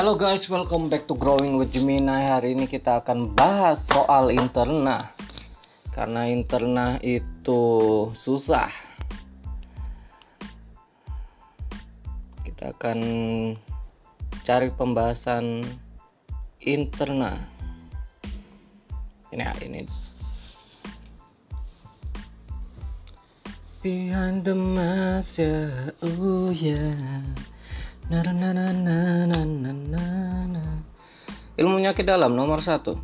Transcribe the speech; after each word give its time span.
Halo 0.00 0.16
guys, 0.16 0.48
welcome 0.48 0.88
back 0.88 1.04
to 1.04 1.12
Growing 1.12 1.60
with 1.60 1.76
Gemini. 1.76 2.24
Hari 2.24 2.56
ini 2.56 2.64
kita 2.64 3.04
akan 3.04 3.36
bahas 3.36 3.84
soal 3.84 4.32
interna. 4.32 4.96
Karena 5.92 6.24
interna 6.24 6.96
itu 7.04 8.08
susah. 8.16 8.72
Kita 12.40 12.72
akan 12.72 12.98
cari 14.40 14.72
pembahasan 14.72 15.68
interna. 16.64 17.36
Ini 19.36 19.52
ini 19.68 19.84
Behind 23.84 24.48
the 24.48 24.56
mask, 24.56 25.44
oh 26.00 26.48
yeah 26.56 27.20
na 28.10 28.26
na 30.50 30.64
ilmu 31.54 31.78
penyakit 31.78 32.02
dalam 32.02 32.34
nomor 32.34 32.58
satu 32.58 32.98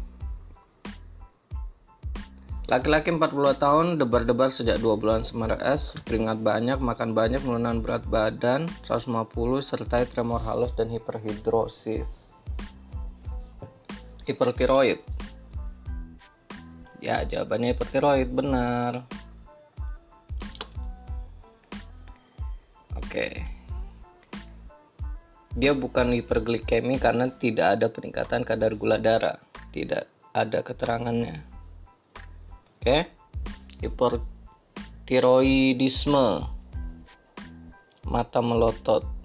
Laki-laki 2.66 3.14
40 3.14 3.62
tahun 3.62 3.86
debar-debar 4.02 4.50
sejak 4.50 4.82
2 4.82 4.98
bulan 4.98 5.22
semar 5.22 5.54
es, 5.62 5.94
keringat 6.02 6.42
banyak, 6.42 6.82
makan 6.82 7.14
banyak, 7.14 7.38
penurunan 7.38 7.78
berat 7.78 8.02
badan 8.10 8.66
150 8.82 9.62
serta 9.62 10.02
tremor 10.10 10.42
halus 10.42 10.74
dan 10.74 10.90
hiperhidrosis. 10.90 12.34
Hipertiroid. 14.26 14.98
Ya, 16.98 17.22
jawabannya 17.22 17.78
hipertiroid 17.78 18.34
benar. 18.34 19.06
Oke. 22.98 23.06
Okay. 23.06 23.55
Dia 25.56 25.72
bukan 25.72 26.12
hiperglikemi 26.12 27.00
karena 27.00 27.32
tidak 27.32 27.80
ada 27.80 27.88
peningkatan 27.88 28.44
kadar 28.44 28.76
gula 28.76 29.00
darah. 29.00 29.40
Tidak 29.72 30.36
ada 30.36 30.60
keterangannya. 30.60 31.40
Oke. 32.76 33.08
Hipertiroidisme. 33.80 36.44
Mata 38.04 38.44
melotot. 38.44 39.16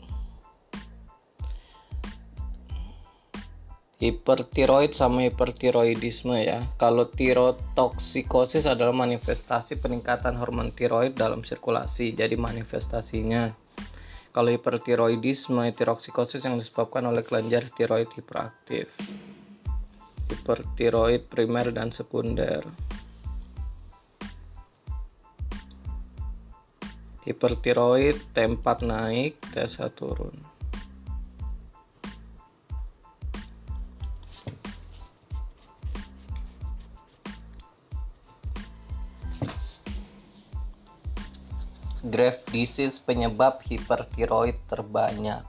hipertiroid 4.02 4.98
sama 4.98 5.30
hipertiroidisme 5.30 6.42
ya. 6.42 6.66
Kalau 6.82 7.14
tirotoksikosis 7.14 8.66
adalah 8.66 8.98
manifestasi 8.98 9.78
peningkatan 9.78 10.42
hormon 10.42 10.74
tiroid 10.74 11.14
dalam 11.14 11.46
sirkulasi. 11.46 12.18
Jadi 12.18 12.34
manifestasinya 12.34 13.54
kalau 14.32 14.48
hipertiroidisme, 14.52 15.68
tiroksikosis 15.76 16.48
yang 16.48 16.56
disebabkan 16.56 17.04
oleh 17.04 17.20
kelenjar 17.20 17.68
tiroid 17.76 18.08
hiperaktif. 18.16 18.88
Hipertiroid 20.32 21.28
primer 21.28 21.76
dan 21.76 21.92
sekunder. 21.92 22.64
Hipertiroid 27.28 28.18
T4 28.32 28.78
naik, 28.88 29.36
T1 29.52 29.92
turun. 29.94 30.51
Graft 42.12 42.44
disease 42.52 43.00
penyebab 43.00 43.64
hipertiroid 43.64 44.60
terbanyak. 44.68 45.48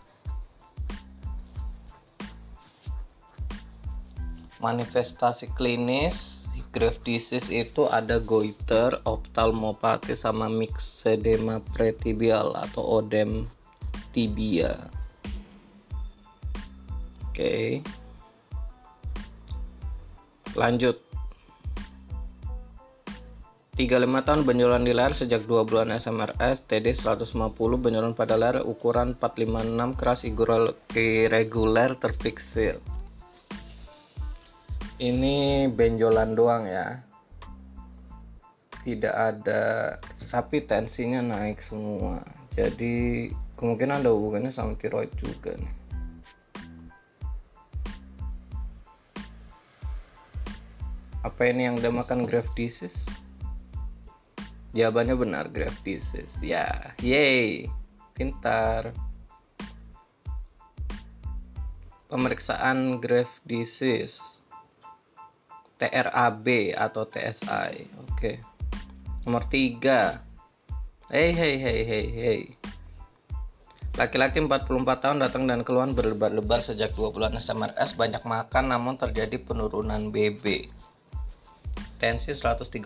Manifestasi 4.62 5.50
klinis 5.58 6.32
Graft 6.72 7.04
disease 7.04 7.52
itu 7.52 7.84
ada 7.84 8.16
goiter, 8.16 8.96
ophthalmopathy 9.04 10.16
sama 10.16 10.48
myxedema 10.48 11.60
pretibial 11.76 12.56
atau 12.56 13.04
odem 13.04 13.44
tibia. 14.16 14.88
Oke. 17.28 17.84
Lanjut 20.56 21.01
35 23.72 24.04
tahun 24.28 24.44
benjolan 24.44 24.84
di 24.84 24.92
layar 24.92 25.16
sejak 25.16 25.48
2 25.48 25.64
bulan 25.64 25.96
SMRS, 25.96 26.68
TD 26.68 26.92
150, 26.92 27.56
benjolan 27.80 28.12
pada 28.12 28.36
layar 28.36 28.60
ukuran 28.68 29.16
456 29.16 29.96
keras 29.96 30.28
irregular 30.92 31.96
terfiksir. 31.96 32.76
Ini 35.00 35.72
benjolan 35.72 36.36
doang 36.36 36.68
ya. 36.68 37.00
Tidak 38.84 39.14
ada 39.16 39.96
tapi 40.28 40.68
tensinya 40.68 41.24
naik 41.24 41.64
semua. 41.64 42.20
Jadi 42.52 43.32
kemungkinan 43.56 44.04
ada 44.04 44.12
hubungannya 44.12 44.52
sama 44.52 44.76
tiroid 44.76 45.08
juga 45.16 45.56
nih. 45.56 45.74
Apa 51.24 51.48
ini 51.48 51.72
yang 51.72 51.80
makan 51.80 52.28
graft 52.28 52.52
disease? 52.52 53.21
Jawabannya 54.72 55.14
benar, 55.20 55.44
graft 55.52 55.84
disease. 55.84 56.32
Ya, 56.40 56.96
yay, 57.04 57.68
pintar. 58.16 58.96
Pemeriksaan 62.08 62.96
graft 62.96 63.36
disease. 63.44 64.16
TRAB 65.76 66.72
atau 66.72 67.04
TSI. 67.04 67.84
Oke. 68.08 68.40
Nomor 69.28 69.44
3. 69.52 70.24
Hei, 71.12 71.36
hei, 71.36 71.54
hei, 71.60 71.80
hei, 71.84 72.06
hei. 72.08 72.40
Laki-laki 74.00 74.40
44 74.40 74.72
tahun 75.04 75.20
datang 75.20 75.44
dan 75.44 75.60
keluar 75.68 75.84
berlebar-lebar 75.92 76.64
sejak 76.64 76.96
2 76.96 77.12
bulan 77.12 77.36
SMRS 77.36 77.92
banyak 77.92 78.24
makan 78.24 78.72
namun 78.72 78.96
terjadi 78.96 79.36
penurunan 79.36 80.08
BB 80.08 80.72
tensi 82.02 82.34
130, 82.34 82.82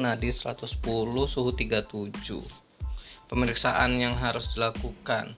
nadi 0.00 0.32
110, 0.32 1.28
suhu 1.28 1.52
37. 1.52 2.08
Pemeriksaan 3.28 4.00
yang 4.00 4.16
harus 4.16 4.48
dilakukan. 4.56 5.36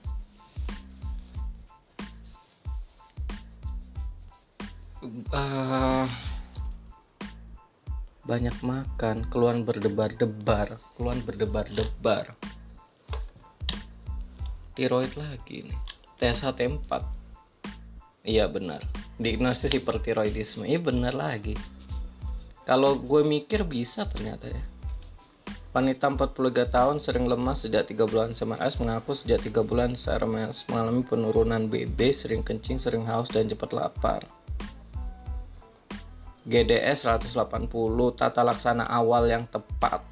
Uh, 5.35 6.07
banyak 8.23 8.55
makan, 8.63 9.27
keluhan 9.27 9.67
berdebar-debar, 9.67 10.79
keluhan 10.95 11.19
berdebar-debar. 11.27 12.31
Tiroid 14.71 15.11
lagi 15.19 15.67
nih. 15.67 15.79
TSH-T4. 16.15 16.91
Iya 18.23 18.47
benar. 18.47 18.79
Diagnosis 19.19 19.75
hipertiroidisme. 19.75 20.63
Iya 20.63 20.79
benar 20.79 21.11
lagi 21.11 21.59
kalau 22.65 22.97
gue 22.99 23.21
mikir 23.25 23.65
bisa 23.65 24.05
ternyata 24.05 24.49
ya 24.51 24.63
Wanita 25.71 26.11
43 26.11 26.67
tahun 26.67 26.99
sering 26.99 27.31
lemas 27.31 27.63
sejak 27.63 27.87
3 27.87 28.03
bulan 28.03 28.35
SMRS 28.35 28.75
mengaku 28.83 29.15
sejak 29.15 29.39
3 29.39 29.63
bulan 29.63 29.95
SMRS 29.95 30.67
mengalami 30.67 30.99
penurunan 31.07 31.71
BB, 31.71 32.11
sering 32.11 32.43
kencing, 32.43 32.75
sering 32.75 33.07
haus, 33.07 33.31
dan 33.31 33.47
cepat 33.47 33.71
lapar. 33.71 34.27
GDS 36.43 37.07
180, 37.07 37.71
tata 38.19 38.43
laksana 38.43 38.83
awal 38.83 39.31
yang 39.31 39.47
tepat. 39.47 40.03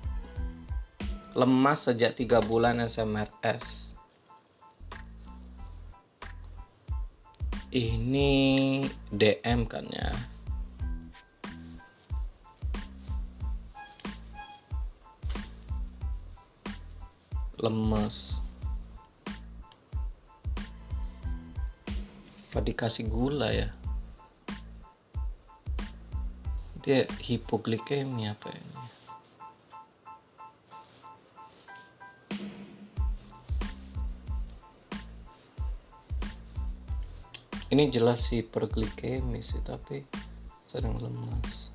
Lemas 1.35 1.91
sejak 1.91 2.15
3 2.15 2.39
bulan 2.39 2.79
SMRS. 2.79 3.91
Ini 7.75 8.31
DM 9.11 9.67
kan 9.67 9.83
ya. 9.91 10.38
Lemes. 17.59 18.39
Apa 22.49 22.65
dikasih 22.65 23.05
gula 23.11 23.53
ya? 23.53 23.69
Dia 26.79 27.05
hipoglikemia 27.21 28.33
apa 28.33 28.49
ini 28.55 28.79
ini 37.69 37.93
jelas 37.93 38.25
hiperglikemi 38.33 39.45
sih 39.45 39.61
tapi 39.61 40.01
sedang 40.65 40.97
lemas 40.97 41.69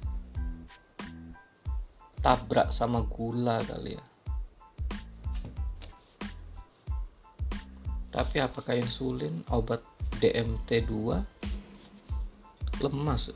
tabrak 2.18 2.74
sama 2.74 3.06
gula 3.06 3.62
kali 3.62 3.94
ya 3.94 4.04
Tapi 8.14 8.38
apakah 8.38 8.78
insulin, 8.78 9.42
obat 9.50 9.82
DMT2, 10.22 11.18
lemas? 12.78 13.34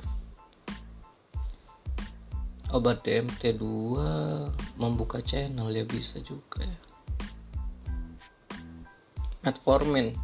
Obat 2.71 3.03
DMT 3.03 3.59
2 3.59 4.79
membuka 4.79 5.19
channel 5.25 5.73
ya 5.73 5.83
bisa 5.83 6.23
juga 6.23 6.63
ya. 6.63 6.79
Metformin. 9.43 10.15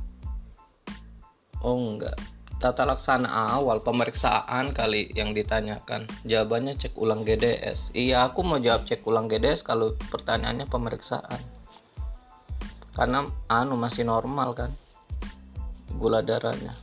Oh 1.65 1.75
enggak. 1.75 2.15
Tata 2.61 2.85
laksana 2.85 3.59
awal 3.59 3.81
pemeriksaan 3.81 4.77
kali 4.77 5.09
yang 5.17 5.33
ditanyakan. 5.33 6.05
Jawabannya 6.29 6.77
cek 6.77 6.95
ulang 7.01 7.25
GDS 7.25 7.91
iya 7.97 8.29
aku 8.29 8.45
mau 8.45 8.61
jawab 8.61 8.85
cek 8.85 9.03
ulang 9.09 9.27
GDS 9.27 9.65
kalau 9.65 9.97
pertanyaannya 10.13 10.69
pemeriksaan 10.69 11.54
karena 12.95 13.27
anu 13.51 13.75
masih 13.75 14.07
normal 14.07 14.55
kan 14.55 14.71
gula 15.99 16.23
darahnya 16.23 16.75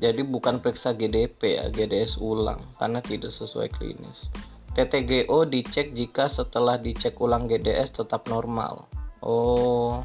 jadi 0.00 0.26
bukan 0.26 0.58
periksa 0.58 0.92
GDP 0.92 1.60
ya 1.60 1.70
GDS 1.70 2.18
ulang 2.18 2.60
karena 2.76 3.00
tidak 3.00 3.30
sesuai 3.30 3.70
klinis 3.72 4.28
TTGO 4.74 5.46
dicek 5.46 5.94
jika 5.94 6.26
setelah 6.26 6.76
dicek 6.76 7.14
ulang 7.22 7.46
GDS 7.46 8.02
tetap 8.02 8.26
normal 8.26 8.90
oh 9.22 10.02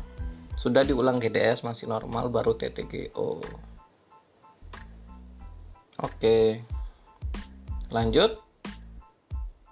sudah 0.60 0.84
diulang 0.84 1.18
GDS 1.18 1.64
masih 1.64 1.88
normal 1.88 2.28
baru 2.30 2.54
TTGO 2.54 3.40
Oke. 6.00 6.64
Lanjut. 7.92 8.40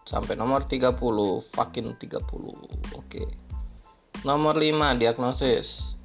Sampai 0.03 0.35
nomor 0.35 0.67
30, 0.67 0.95
fucking 1.55 1.95
30. 1.99 2.95
Oke. 2.95 3.23
Nomor 4.27 4.59
5, 4.59 4.99
diagnosis. 4.99 5.95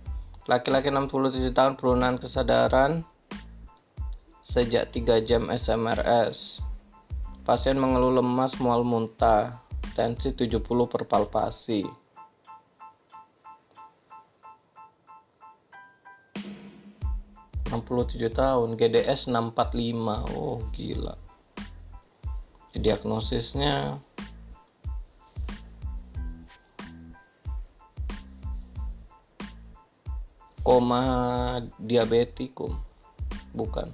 Laki-laki 0.47 0.95
67 0.95 1.51
tahun 1.51 1.75
penurunan 1.75 2.23
kesadaran 2.23 3.03
sejak 4.47 4.95
3 4.95 5.27
jam 5.27 5.51
SMRS. 5.51 6.63
Pasien 7.43 7.75
mengeluh 7.83 8.23
lemas, 8.23 8.55
mual 8.63 8.87
muntah, 8.87 9.59
tensi 9.99 10.31
70 10.31 10.63
per 10.87 11.03
palpasi. 11.11 11.83
67 17.75 18.23
tahun 18.31 18.79
GDS 18.79 19.33
645 19.33 20.39
oh 20.39 20.63
gila 20.71 21.17
diagnosisnya 22.77 23.97
koma 30.62 31.03
diabetikum 31.79 32.79
bukan. 33.53 33.91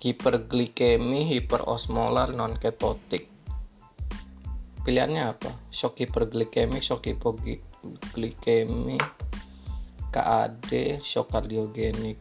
Hiperglikemi 0.00 1.28
hiperosmolar 1.28 2.32
non 2.32 2.56
ketotik 2.56 3.28
pilihannya 4.80 5.36
apa? 5.36 5.52
Shock 5.68 6.00
hiperglikemi 6.00 6.80
shock 6.80 7.04
hipoglikemi 7.04 8.96
KAD 10.08 11.04
shock 11.04 11.28
kardiogenik. 11.28 12.16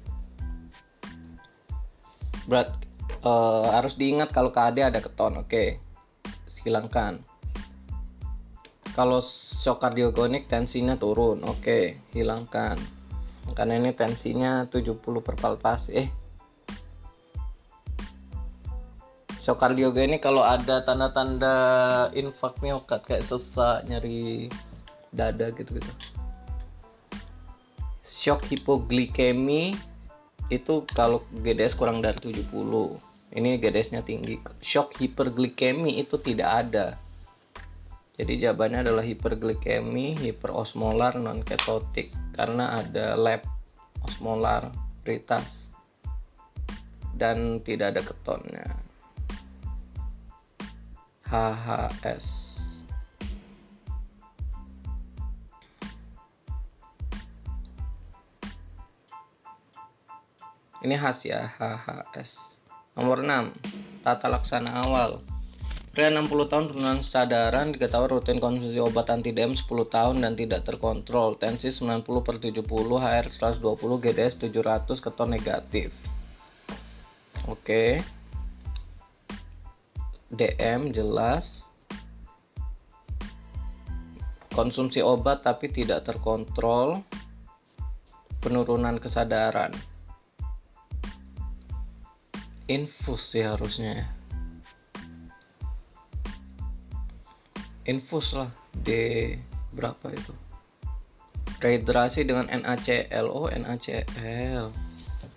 Berat 2.52 2.76
uh, 3.24 3.72
harus 3.72 3.96
diingat 3.96 4.36
kalau 4.36 4.52
KAD 4.52 4.92
ada 4.92 5.00
keton 5.00 5.40
oke. 5.40 5.48
Okay. 5.48 5.80
hilangkan. 6.68 7.24
Kalau 8.92 9.24
shock 9.24 9.80
kardiogonik 9.80 10.52
tensinya 10.52 11.00
turun 11.00 11.40
oke. 11.48 11.64
Okay. 11.64 12.04
hilangkan 12.12 12.99
karena 13.54 13.80
ini 13.80 13.92
tensinya 13.96 14.66
70 14.68 15.00
per 15.22 15.36
palpasi 15.38 15.92
eh. 15.94 16.10
Shock 19.40 19.66
kardiogenik 19.66 20.22
kalau 20.22 20.46
ada 20.46 20.86
tanda-tanda 20.86 21.56
infak 22.14 22.62
miokard 22.62 23.02
kayak 23.08 23.26
sesak 23.26 23.88
nyeri 23.90 24.52
dada 25.10 25.50
gitu-gitu. 25.50 25.90
Shock 28.06 28.46
hipoglikemi 28.46 29.74
itu 30.50 30.86
kalau 30.94 31.26
GDS 31.46 31.78
kurang 31.78 32.02
dari 32.02 32.18
70 32.20 32.46
ini 33.38 33.62
GDS-nya 33.62 34.02
tinggi. 34.02 34.42
Shock 34.62 34.98
hiperglikemi 34.98 36.02
itu 36.02 36.18
tidak 36.18 36.50
ada. 36.66 36.98
Jadi 38.20 38.44
jawabannya 38.44 38.84
adalah 38.84 39.06
hiperglikemi 39.06 40.18
hiperosmolar 40.20 41.16
non 41.22 41.40
ketotik 41.40 42.12
karena 42.40 42.80
ada 42.80 43.20
lab 43.20 43.44
osmolar 44.00 44.72
pritas 45.04 45.68
dan 47.20 47.60
tidak 47.68 47.92
ada 47.92 48.02
ketonnya 48.08 48.68
HHS 51.28 52.48
Ini 60.80 60.96
khas 60.96 61.28
ya, 61.28 61.52
HHS. 61.60 62.40
Nomor 62.96 63.20
6. 63.20 63.52
Tata 64.00 64.32
laksana 64.32 64.88
awal. 64.88 65.20
Pria 65.90 66.14
60 66.14 66.30
tahun 66.46 66.70
penurunan 66.70 67.02
sadaran 67.02 67.74
diketahui 67.74 68.14
rutin 68.14 68.38
konsumsi 68.38 68.78
obat 68.78 69.10
anti 69.10 69.34
DM 69.34 69.58
10 69.58 69.66
tahun 69.66 70.22
dan 70.22 70.38
tidak 70.38 70.62
terkontrol. 70.62 71.34
Tensi 71.42 71.74
90 71.74 72.06
per 72.22 72.38
70, 72.38 72.62
HR 72.62 73.26
120, 73.34 74.04
GDS 74.06 74.34
700, 74.38 75.02
keton 75.02 75.30
negatif. 75.34 75.90
Oke. 77.50 78.06
DM 80.30 80.94
jelas. 80.94 81.66
Konsumsi 84.54 85.02
obat 85.02 85.42
tapi 85.42 85.74
tidak 85.74 86.06
terkontrol. 86.06 87.02
Penurunan 88.38 89.02
kesadaran 89.02 89.74
infus 92.70 93.34
sih 93.34 93.42
harusnya 93.42 94.06
ya 94.06 94.19
infus 97.90 98.38
lah 98.38 98.54
D 98.72 99.34
berapa 99.74 100.14
itu? 100.14 100.34
Rehidrasi 101.60 102.24
dengan 102.24 102.46
NaCl 102.48 103.26
oh 103.28 103.50
NaCl 103.50 104.70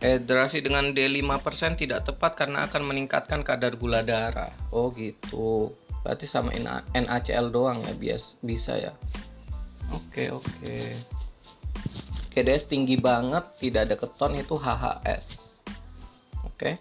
rehidrasi 0.03 0.67
dengan 0.67 0.91
D5% 0.91 1.79
tidak 1.79 2.03
tepat 2.03 2.35
karena 2.35 2.67
akan 2.67 2.83
meningkatkan 2.91 3.47
kadar 3.47 3.79
gula 3.79 4.03
darah. 4.03 4.51
Oh 4.75 4.91
gitu. 4.93 5.71
Berarti 6.03 6.27
sama 6.27 6.51
NaCl 6.93 7.55
doang 7.55 7.87
ya 7.87 7.95
bias 7.95 8.37
bisa 8.43 8.77
ya? 8.77 8.93
Oke 9.95 10.35
oke. 10.35 10.79
KDS 12.33 12.65
tinggi 12.65 12.97
banget 12.97 13.45
tidak 13.61 13.93
ada 13.93 13.97
keton 14.01 14.33
itu 14.41 14.57
HHS 14.57 15.27
oke 16.49 16.81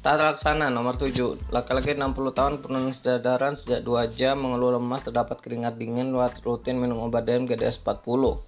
Tata 0.00 0.32
laksana 0.32 0.72
nomor 0.72 0.96
7. 0.96 1.52
Laki-laki 1.52 1.92
60 1.92 2.32
tahun 2.32 2.64
penurunan 2.64 2.96
kesadaran 2.96 3.52
sejak 3.52 3.84
2 3.84 4.16
jam 4.16 4.40
mengeluh 4.40 4.80
lemas 4.80 5.04
terdapat 5.04 5.44
keringat 5.44 5.76
dingin 5.76 6.08
luat 6.08 6.40
rutin 6.40 6.80
minum 6.80 7.04
obat 7.04 7.28
DM 7.28 7.44
GDS 7.44 7.84
40. 7.84 8.40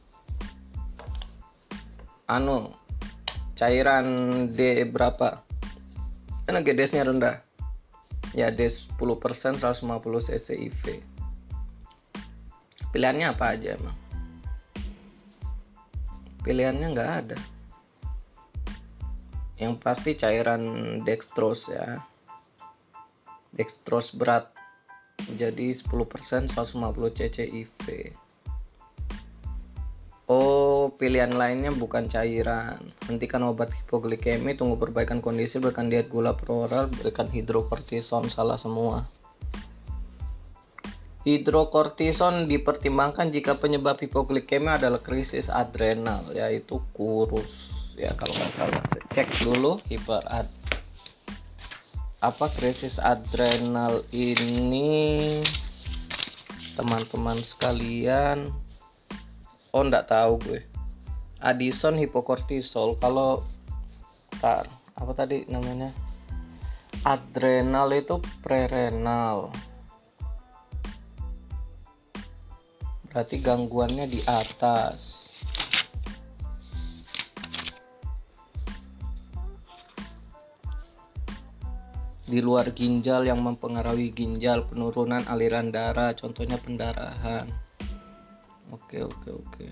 Anu 2.32 2.72
cairan 3.52 4.06
D 4.48 4.88
berapa? 4.88 5.44
Karena 6.48 6.64
GDS-nya 6.64 7.04
rendah. 7.04 7.44
Ya 8.32 8.48
D 8.48 8.72
10% 8.72 8.96
150 8.96 9.60
cc 10.24 10.48
IV. 10.56 10.82
Pilihannya 12.96 13.28
apa 13.28 13.52
aja 13.52 13.76
emang? 13.76 13.96
Pilihannya 16.48 16.96
nggak 16.96 17.10
ada 17.12 17.36
yang 19.62 19.78
pasti 19.78 20.18
cairan 20.18 20.62
dextrose 21.06 21.70
ya 21.70 22.02
dextrose 23.54 24.16
berat 24.18 24.50
jadi 25.38 25.70
10% 25.70 26.50
150 26.50 26.50
cc 27.18 27.36
IV 27.46 27.86
Oh, 30.32 30.94
pilihan 30.96 31.34
lainnya 31.34 31.74
bukan 31.74 32.08
cairan. 32.08 32.78
Hentikan 33.04 33.44
obat 33.44 33.74
hipoglikemi, 33.74 34.56
tunggu 34.56 34.80
perbaikan 34.80 35.20
kondisi, 35.20 35.60
berikan 35.60 35.92
diet 35.92 36.08
gula 36.08 36.32
peroral, 36.32 36.88
berikan 36.88 37.28
hidrokortison, 37.28 38.32
salah 38.32 38.56
semua. 38.56 39.04
Hidrokortison 41.28 42.48
dipertimbangkan 42.48 43.28
jika 43.28 43.60
penyebab 43.60 44.00
hipoglikemi 44.00 44.72
adalah 44.72 45.04
krisis 45.04 45.52
adrenal, 45.52 46.24
yaitu 46.32 46.80
kurus 46.96 47.71
ya 48.02 48.10
kalau 48.18 48.34
nggak 48.34 48.52
salah 48.58 48.82
cek 49.14 49.28
dulu 49.46 49.78
hiperat 49.86 50.50
apa 52.22 52.46
krisis 52.54 53.02
adrenal 53.02 54.06
ini. 54.14 55.42
Teman-teman 56.78 57.42
sekalian. 57.42 58.46
Oh 59.74 59.82
nggak 59.82 60.06
tahu 60.06 60.38
gue. 60.46 60.62
Addison 61.42 61.98
hipokortisol. 61.98 62.94
Kalau 63.02 63.42
tar 64.38 64.70
apa 64.94 65.12
tadi 65.18 65.50
namanya? 65.50 65.90
Adrenal 67.02 67.90
itu 67.90 68.22
prerenal. 68.38 69.50
Berarti 73.10 73.42
gangguannya 73.42 74.06
di 74.06 74.22
atas 74.22 75.21
di 82.32 82.40
luar 82.40 82.72
ginjal 82.72 83.28
yang 83.28 83.44
mempengaruhi 83.44 84.08
ginjal 84.16 84.64
penurunan 84.64 85.20
aliran 85.28 85.68
darah 85.68 86.16
contohnya 86.16 86.56
pendarahan. 86.56 87.44
Oke 88.72 89.04
oke 89.04 89.28
oke. 89.28 89.66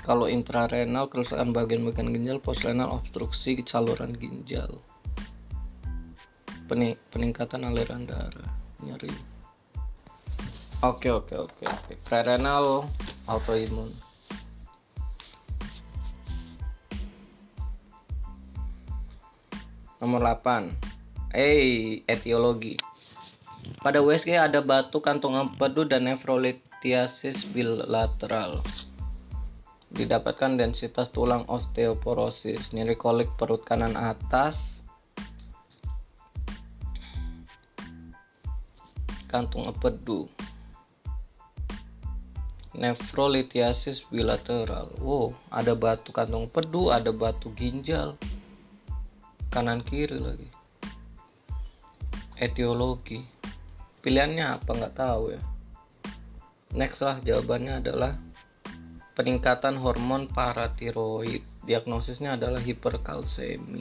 Kalau 0.00 0.32
intrarenal 0.32 1.12
kerusakan 1.12 1.52
bagian-bagian 1.52 2.08
ginjal 2.08 2.40
postrenal 2.40 2.96
obstruksi 2.96 3.60
saluran 3.68 4.16
ginjal. 4.16 4.80
Peningkatan 7.12 7.68
aliran 7.68 8.08
darah 8.08 8.48
nyeri. 8.80 9.12
Oke 10.80 11.12
oke 11.12 11.36
oke 11.36 11.64
oke. 11.68 11.92
Prerenal 12.08 12.88
autoimun 13.28 14.05
Nomor 20.06 20.38
8. 20.38 21.34
Eh, 21.34 22.06
etiologi. 22.06 22.78
Pada 23.82 23.98
USG 23.98 24.38
ada 24.38 24.62
batu 24.62 25.02
kantung 25.02 25.34
empedu 25.34 25.82
dan 25.82 26.06
nefrolithiasis 26.06 27.42
bilateral. 27.50 28.62
Didapatkan 29.90 30.62
densitas 30.62 31.10
tulang 31.10 31.42
osteoporosis, 31.50 32.70
nyeri 32.70 32.94
kolik 32.94 33.26
perut 33.34 33.66
kanan 33.66 33.98
atas, 33.98 34.78
kantung 39.26 39.66
empedu. 39.66 40.30
Nefrolithiasis 42.78 44.06
bilateral. 44.06 44.94
Wow, 45.02 45.34
ada 45.50 45.74
batu 45.74 46.14
kantung 46.14 46.46
empedu, 46.46 46.94
ada 46.94 47.10
batu 47.10 47.50
ginjal 47.58 48.14
kanan 49.56 49.80
kiri 49.80 50.20
lagi. 50.20 50.52
Etiologi. 52.36 53.24
Pilihannya 54.04 54.60
apa? 54.60 54.68
Nggak 54.68 54.92
tahu 55.00 55.32
ya. 55.32 55.40
Next 56.76 57.00
lah 57.00 57.16
jawabannya 57.24 57.80
adalah 57.80 58.20
peningkatan 59.16 59.80
hormon 59.80 60.28
paratiroid. 60.28 61.40
Diagnosisnya 61.64 62.36
adalah 62.36 62.60
hiperkalsemi. 62.60 63.80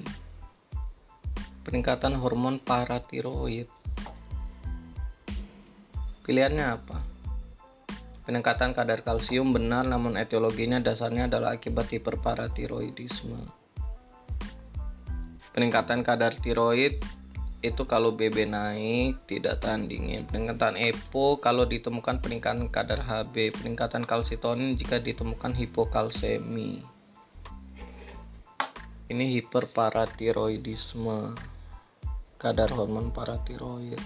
Peningkatan 1.68 2.24
hormon 2.24 2.64
paratiroid. 2.64 3.68
Pilihannya 6.24 6.66
apa? 6.72 7.04
Peningkatan 8.24 8.72
kadar 8.72 9.04
kalsium 9.04 9.52
benar 9.52 9.84
namun 9.84 10.16
etiologinya 10.16 10.80
dasarnya 10.80 11.28
adalah 11.28 11.60
akibat 11.60 11.92
hiperparatiroidisme 11.92 13.65
peningkatan 15.56 16.04
kadar 16.04 16.36
tiroid 16.36 17.00
itu 17.64 17.88
kalau 17.88 18.12
BB 18.12 18.52
naik 18.52 19.24
tidak 19.24 19.64
tahan 19.64 19.88
dingin 19.88 20.28
peningkatan 20.28 20.76
EPO 20.76 21.40
kalau 21.40 21.64
ditemukan 21.64 22.20
peningkatan 22.20 22.68
kadar 22.68 23.00
HB 23.00 23.64
peningkatan 23.64 24.04
kalsitonin 24.04 24.76
jika 24.76 25.00
ditemukan 25.00 25.56
hipokalsemi. 25.56 26.84
Ini 29.08 29.26
hiperparatiroidisme 29.40 31.40
kadar 32.36 32.68
hormon 32.76 33.16
paratiroid. 33.16 34.04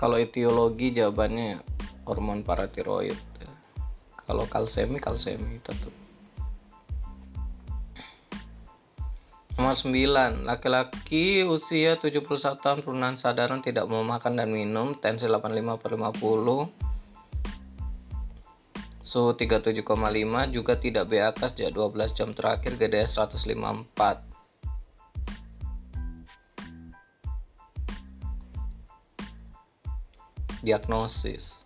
Kalau 0.00 0.16
etiologi 0.16 0.96
jawabannya 0.96 1.60
hormon 2.08 2.40
paratiroid 2.40 3.33
kalau 4.24 4.48
kalsemi 4.48 4.96
kalsemi 5.00 5.60
tetap 5.60 5.92
Nomor 9.54 9.78
9, 9.78 10.50
laki-laki 10.50 11.46
usia 11.46 11.94
71 11.94 12.58
tahun 12.58 12.82
perubahan 12.82 13.14
sadaran 13.14 13.62
tidak 13.62 13.86
mau 13.86 14.02
makan 14.02 14.34
dan 14.34 14.50
minum, 14.50 14.98
tensi 14.98 15.30
85 15.30 15.78
per 15.78 15.94
50, 15.94 16.74
suhu 19.06 19.30
37,5, 19.38 20.50
juga 20.50 20.74
tidak 20.74 21.06
BAK 21.06 21.54
sejak 21.54 21.70
12 21.70 22.18
jam 22.18 22.34
terakhir, 22.34 22.74
GDS 22.74 23.14
154. 23.14 24.26
Diagnosis 30.66 31.63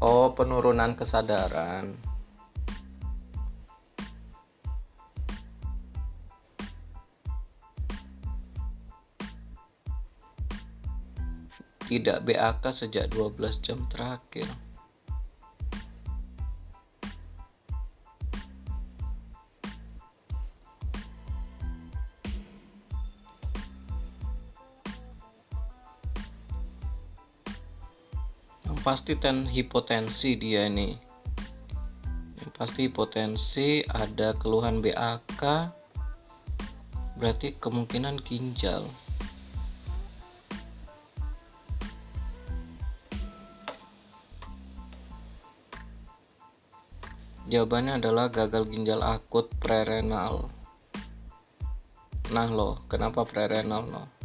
Oh, 0.00 0.32
penurunan 0.32 0.96
kesadaran. 0.96 1.92
Tidak 11.84 12.24
BAK 12.24 12.64
sejak 12.72 13.12
12 13.12 13.60
jam 13.60 13.76
terakhir. 13.92 14.48
Pasti 28.90 29.14
ten 29.14 29.46
hipotensi 29.46 30.34
dia 30.34 30.66
ini 30.66 30.98
yang 32.42 32.50
pasti 32.58 32.90
hipotensi 32.90 33.86
ada 33.86 34.34
keluhan 34.34 34.82
BAK 34.82 35.42
berarti 37.14 37.54
kemungkinan 37.62 38.18
ginjal 38.26 38.90
Jawabannya 47.46 48.02
adalah 48.02 48.26
gagal 48.30 48.70
ginjal 48.70 49.02
akut 49.02 49.50
prerenal. 49.58 50.54
Nah 52.30 52.46
loh, 52.46 52.78
kenapa 52.86 53.26
prerenal 53.26 53.90
loh? 53.90 54.19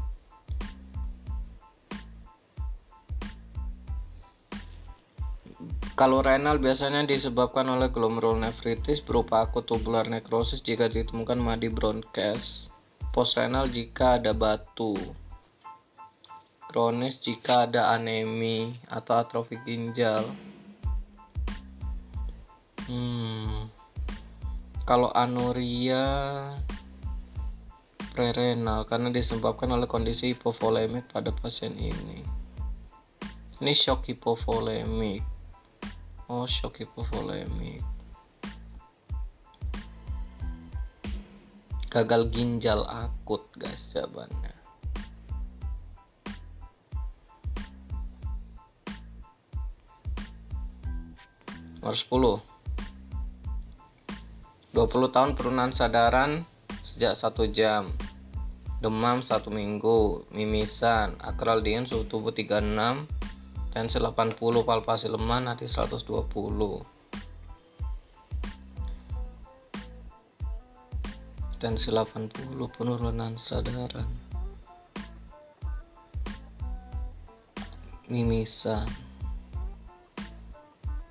Kalau 5.96 6.20
renal 6.20 6.60
biasanya 6.60 7.08
disebabkan 7.08 7.72
oleh 7.72 7.88
glomerulonefritis 7.88 9.00
berupa 9.00 9.48
akut 9.48 9.64
tubular 9.64 10.04
necrosis 10.12 10.60
jika 10.60 10.92
ditemukan 10.92 11.40
madi 11.40 11.72
broadcast. 11.72 12.68
Postrenal 13.16 13.72
jika 13.72 14.20
ada 14.20 14.36
batu. 14.36 14.92
Kronis 16.68 17.24
jika 17.24 17.64
ada 17.64 17.96
anemi 17.96 18.76
atau 18.92 19.24
atrofi 19.24 19.56
ginjal. 19.64 20.28
Hmm. 22.92 23.72
Kalau 24.84 25.16
anuria 25.16 26.04
prerenal 28.12 28.84
karena 28.84 29.16
disebabkan 29.16 29.72
oleh 29.72 29.88
kondisi 29.88 30.36
hipovolemik 30.36 31.08
pada 31.08 31.32
pasien 31.32 31.72
ini. 31.80 32.20
Ini 33.64 33.72
shock 33.72 34.12
hipovolemik 34.12 35.35
Oh, 36.26 36.50
shock 36.50 36.82
hipovolemik. 36.82 37.86
Gagal 41.94 42.34
ginjal 42.34 42.82
akut, 42.82 43.46
guys, 43.54 43.94
jawabannya. 43.94 44.58
Nomor 51.86 51.94
10. 51.94 52.56
20 54.74 55.14
tahun 55.14 55.38
penurunan 55.38 55.72
sadaran 55.78 56.42
sejak 56.82 57.14
satu 57.22 57.46
jam 57.54 57.94
demam 58.82 59.22
satu 59.22 59.54
minggu 59.54 60.26
mimisan 60.34 61.16
akral 61.22 61.62
dingin 61.62 61.86
suhu 61.88 62.04
tubuh 62.10 62.36
36 62.36 63.15
tensi 63.76 64.00
80 64.00 64.40
palpasi 64.64 65.12
lemah 65.12 65.52
nanti 65.52 65.68
120 65.68 66.08
tensi 71.60 71.92
80 71.92 72.56
penurunan 72.72 73.36
sadaran. 73.36 74.08
Mimisan. 78.08 78.88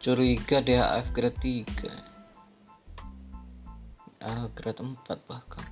Curiga 0.00 0.64
DHF 0.64 1.12
grade 1.12 1.68
3 1.68 4.24
ah, 4.24 4.48
grade 4.56 4.80
4 4.80 5.04
bahkan. 5.28 5.68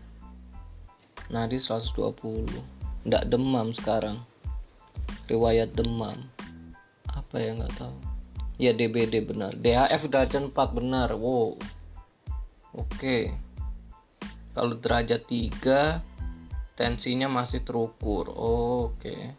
Nadi 1.33 1.57
120 1.57 3.09
ndak 3.09 3.33
demam 3.33 3.73
sekarang. 3.73 4.21
Riwayat 5.25 5.73
demam 5.73 6.32
apa 7.33 7.41
ya 7.41 7.57
nggak 7.57 7.81
tahu. 7.81 7.97
Ya 8.61 8.77
DBD 8.77 9.25
benar. 9.25 9.57
DHF 9.57 10.05
derajat 10.13 10.53
4 10.53 10.53
benar. 10.53 11.17
Wow. 11.17 11.57
Oke. 12.77 13.33
Kalau 14.53 14.77
derajat 14.77 15.25
3 15.25 16.77
tensinya 16.77 17.33
masih 17.33 17.65
terukur. 17.65 18.29
Oke. 18.37 19.33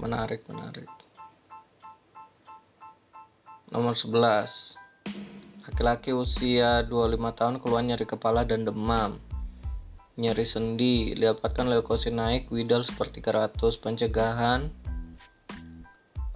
Menarik 0.00 0.48
menarik. 0.48 0.88
Nomor 3.68 3.92
11 3.92 4.80
laki-laki 5.68 6.16
usia 6.16 6.88
25 6.88 7.36
tahun 7.36 7.60
keluar 7.60 7.84
nyeri 7.84 8.08
kepala 8.08 8.48
dan 8.48 8.64
demam. 8.64 9.20
Nyeri 10.16 10.48
sendi. 10.48 11.12
Didapatkan 11.12 11.68
leukosit 11.68 12.16
naik 12.16 12.48
widal 12.48 12.88
seperti 12.88 13.20
300 13.20 13.76
pencegahan 13.76 14.72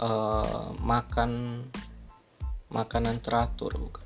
uh, 0.00 0.72
makan 0.80 1.62
makanan 2.68 3.22
teratur 3.22 3.72
bukan? 3.76 4.04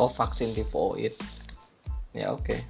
Oh 0.00 0.08
vaksin 0.08 0.56
tifoid 0.56 1.12
ya 2.16 2.32
oke. 2.34 2.44
Okay. 2.44 2.60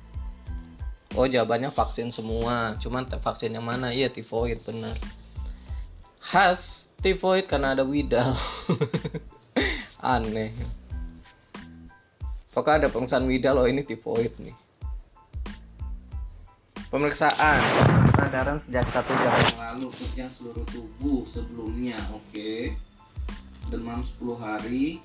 oh 1.18 1.26
jawabannya 1.26 1.70
vaksin 1.70 2.10
semua. 2.14 2.76
Cuman 2.78 3.06
vaksin 3.06 3.54
yang 3.54 3.66
mana? 3.66 3.90
Iya 3.94 4.10
tifoid 4.10 4.62
benar. 4.66 4.98
Khas 6.20 6.86
tifoid 7.02 7.46
karena 7.46 7.74
ada 7.74 7.86
widal. 7.86 8.34
Aneh. 10.02 10.54
Apakah 12.50 12.82
ada 12.82 12.90
pemeriksaan 12.90 13.30
widal 13.30 13.62
oh 13.62 13.66
ini 13.70 13.86
tifoid 13.86 14.34
nih. 14.42 14.56
Pemeriksaan 16.90 17.62
kesadaran 18.30 18.62
sejak 18.62 18.86
satu 18.94 19.10
jam 19.10 19.34
yang 19.34 19.58
lalu 19.58 19.86
kerja 19.90 20.24
seluruh 20.38 20.66
tubuh 20.70 21.26
sebelumnya 21.34 21.98
oke. 22.14 22.30
Okay. 22.30 22.78
demam 23.74 24.06
10 24.22 24.38
hari 24.38 25.02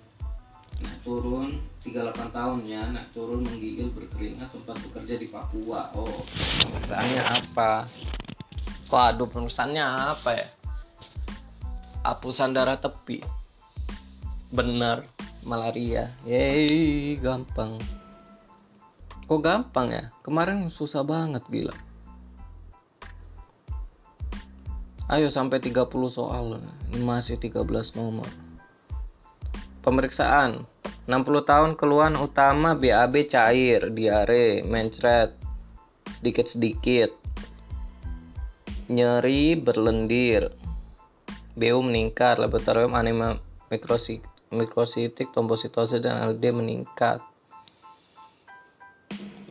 Nah 0.75 0.94
turun 1.01 1.58
38 1.82 2.22
tahun 2.29 2.60
ya 2.70 2.86
Nah 2.94 3.01
turun 3.17 3.41
menggigil 3.41 3.89
berkeringat 3.98 4.53
sempat 4.53 4.77
bekerja 4.77 5.17
di 5.17 5.25
Papua 5.34 5.89
Oh. 5.98 6.22
Pemeriksaannya 6.70 7.24
apa? 7.25 7.72
Waduh 8.94 9.25
pemeriksaannya 9.34 9.86
apa 9.89 10.29
ya? 10.29 10.48
Apusan 12.05 12.53
darah 12.53 12.77
tepi. 12.77 13.25
Bener 14.53 15.01
Malaria. 15.41 16.13
Yeay 16.29 17.17
gampang. 17.17 17.82
Kok 19.25 19.41
gampang 19.41 19.89
ya? 19.89 20.13
Kemarin 20.22 20.70
susah 20.70 21.01
banget 21.01 21.41
gila 21.50 21.85
Ayo 25.06 25.30
sampai 25.30 25.62
30 25.62 25.86
soal 26.10 26.58
Masih 27.06 27.38
13 27.38 27.62
nomor. 27.94 28.26
Pemeriksaan. 29.86 30.66
60 31.06 31.46
tahun 31.46 31.72
keluhan 31.78 32.18
utama 32.18 32.74
BAB 32.74 33.30
cair, 33.30 33.94
diare, 33.94 34.66
mencret, 34.66 35.38
sedikit-sedikit, 36.18 37.14
nyeri 38.90 39.53
berlendir, 39.53 40.50
BU 41.53 41.79
meningkat, 41.86 42.42
laboratorium 42.42 42.98
anema 42.98 43.38
mikrositik, 43.70 45.29
trombositosis 45.29 46.01
dan 46.01 46.25
LD 46.34 46.42
meningkat, 46.58 47.22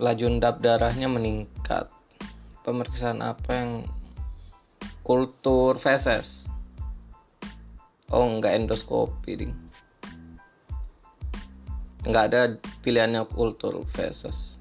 laju 0.02 0.24
endap 0.26 0.58
darahnya 0.58 1.06
meningkat. 1.06 1.86
Pemeriksaan 2.66 3.22
apa 3.22 3.50
yang 3.54 3.70
kultur 5.04 5.76
feses? 5.76 6.48
Oh, 8.08 8.24
enggak 8.24 8.56
endoskopi, 8.56 9.36
ding. 9.36 9.52
Nggak 12.08 12.24
ada 12.32 12.40
pilihannya 12.80 13.28
kultur 13.28 13.84
feses. 13.92 14.56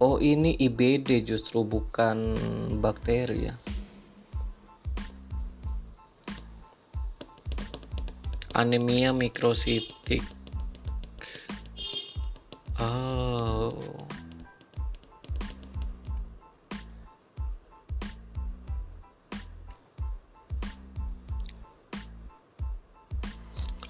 Oh 0.00 0.20
ini 0.20 0.56
IBD 0.56 1.24
justru 1.24 1.64
bukan 1.64 2.36
bakteri 2.80 3.48
ya. 3.48 3.54
Anemia 8.54 9.10
mikrositik 9.10 10.22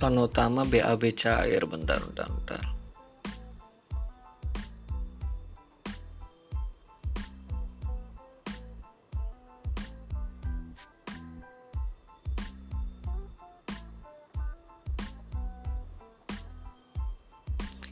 Plan 0.05 0.21
utama 0.21 0.69
BAB 0.69 1.17
cair. 1.17 1.65
Bentar 1.65 1.97
bentar 1.97 2.29
bentar. 2.29 2.61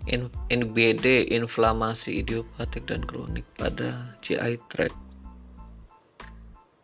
In, 0.04 0.28
NBD 0.52 1.32
inflamasi 1.32 2.20
idiopatik 2.20 2.84
dan 2.84 3.08
kronik 3.08 3.48
pada 3.56 4.20
GI 4.20 4.60
tract. 4.68 5.00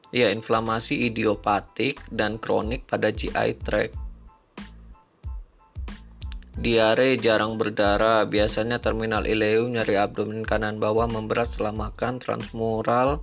Ya 0.09 0.33
inflamasi 0.33 1.13
idiopatik 1.13 2.01
dan 2.17 2.41
kronik 2.41 2.89
pada 2.89 3.13
GI 3.13 3.53
tract 3.69 4.08
Diare 6.59 7.15
jarang 7.15 7.55
berdarah, 7.55 8.27
biasanya 8.27 8.83
terminal 8.83 9.31
ileum, 9.31 9.79
nyeri 9.79 9.95
abdomen 9.95 10.43
kanan 10.43 10.83
bawah 10.83 11.07
memberat 11.07 11.55
setelah 11.55 11.87
makan, 11.87 12.19
transmural, 12.19 13.23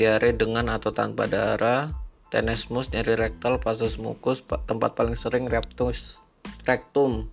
diare 0.00 0.32
dengan 0.32 0.72
atau 0.72 0.88
tanpa 0.88 1.28
darah, 1.28 1.92
tenesmus, 2.32 2.88
nyeri 2.88 3.20
rektal, 3.20 3.60
pasus 3.60 4.00
mukus, 4.00 4.40
tempat 4.64 4.96
paling 4.96 5.12
sering 5.12 5.44
reptus, 5.44 6.24
rektum, 6.64 7.28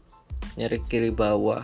nyeri 0.59 0.83
kiri 0.83 1.15
bawah. 1.15 1.63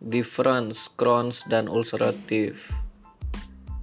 Difference, 0.00 0.88
Crohn's 0.96 1.44
dan 1.52 1.68
ulcerative. 1.68 2.56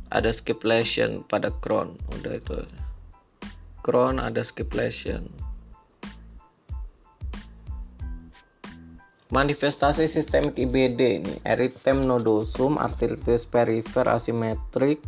Ada 0.10 0.34
skip 0.34 0.66
lesion 0.66 1.22
pada 1.30 1.54
Crohn, 1.62 2.02
udah 2.18 2.34
itu. 2.34 2.66
Crohn 3.86 4.18
ada 4.18 4.42
skip 4.42 4.74
lesion. 4.74 5.43
Manifestasi 9.34 10.06
sistemik 10.06 10.62
IBD 10.62 11.02
ini 11.18 11.34
eritem 11.42 12.06
nodosum, 12.06 12.78
arteritis 12.78 13.50
perifer 13.50 14.06
asimetrik, 14.06 15.02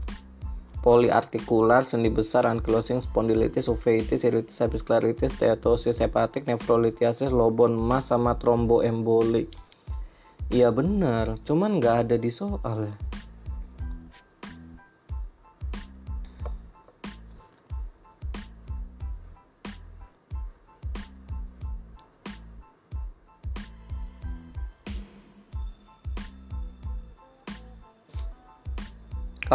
poliartikular, 0.81 1.85
sendi 1.85 2.09
besar, 2.09 2.49
ankylosing 2.49 3.05
spondylitis, 3.05 3.69
uveitis, 3.69 4.25
iritis 4.25 4.57
episcleritis, 4.65 5.29
steatosis 5.37 6.01
hepatik, 6.01 6.49
nefrolitiasis, 6.49 7.29
lobon 7.29 7.77
emas, 7.77 8.09
sama 8.09 8.33
tromboembolik. 8.41 9.45
Iya 10.49 10.73
benar, 10.73 11.37
cuman 11.45 11.77
nggak 11.77 12.09
ada 12.09 12.17
di 12.17 12.33
soal 12.33 12.97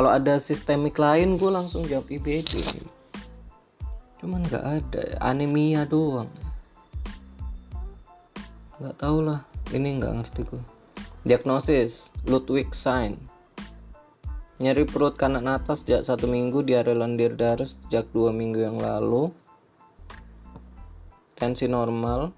kalau 0.00 0.16
ada 0.16 0.40
sistemik 0.40 0.96
lain 0.96 1.36
gue 1.36 1.52
langsung 1.52 1.84
jawab 1.84 2.08
IBD 2.08 2.64
cuman 4.16 4.40
nggak 4.48 4.64
ada 4.64 5.04
anemia 5.20 5.84
doang. 5.84 6.32
Nggak 8.80 8.96
tau 8.96 9.20
lah 9.20 9.44
ini 9.76 10.00
nggak 10.00 10.24
ngerti 10.24 10.48
gue 10.48 10.62
diagnosis 11.28 12.08
Ludwig 12.24 12.72
sign 12.72 13.20
nyeri 14.56 14.88
perut 14.88 15.20
kanan 15.20 15.44
atas 15.44 15.84
sejak 15.84 16.08
satu 16.08 16.24
minggu 16.24 16.64
diare 16.64 16.96
lendir 16.96 17.36
darah 17.36 17.68
sejak 17.68 18.08
dua 18.16 18.32
minggu 18.32 18.56
yang 18.56 18.80
lalu. 18.80 19.28
Tensi 21.36 21.68
normal 21.68 22.32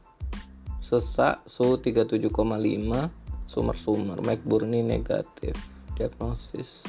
sesak 0.82 1.46
suhu 1.46 1.78
37,5 1.78 2.26
sumber-sumber 3.46 4.18
McBurney 4.18 4.82
negatif 4.82 5.54
diagnosis 5.94 6.82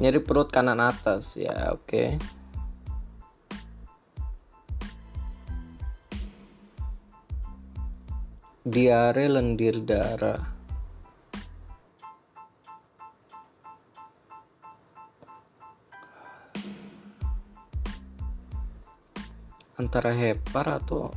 nyeri 0.00 0.20
perut 0.20 0.48
kanan 0.52 0.80
atas. 0.80 1.36
Ya 1.36 1.72
oke. 1.72 1.84
Okay. 1.84 2.10
diare 8.66 9.30
lendir 9.30 9.78
darah. 9.86 10.42
Antara 19.78 20.10
hepar 20.10 20.82
atau 20.82 21.14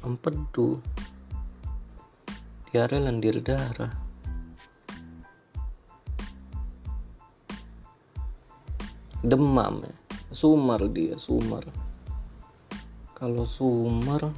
empedu 0.00 0.80
diare 2.72 3.04
lendir 3.04 3.44
darah 3.44 4.05
demam 9.26 9.82
ya. 9.82 9.94
Sumar 10.30 10.80
dia 10.90 11.18
sumar. 11.18 11.66
Kalau 13.18 13.44
sumar 13.44 14.30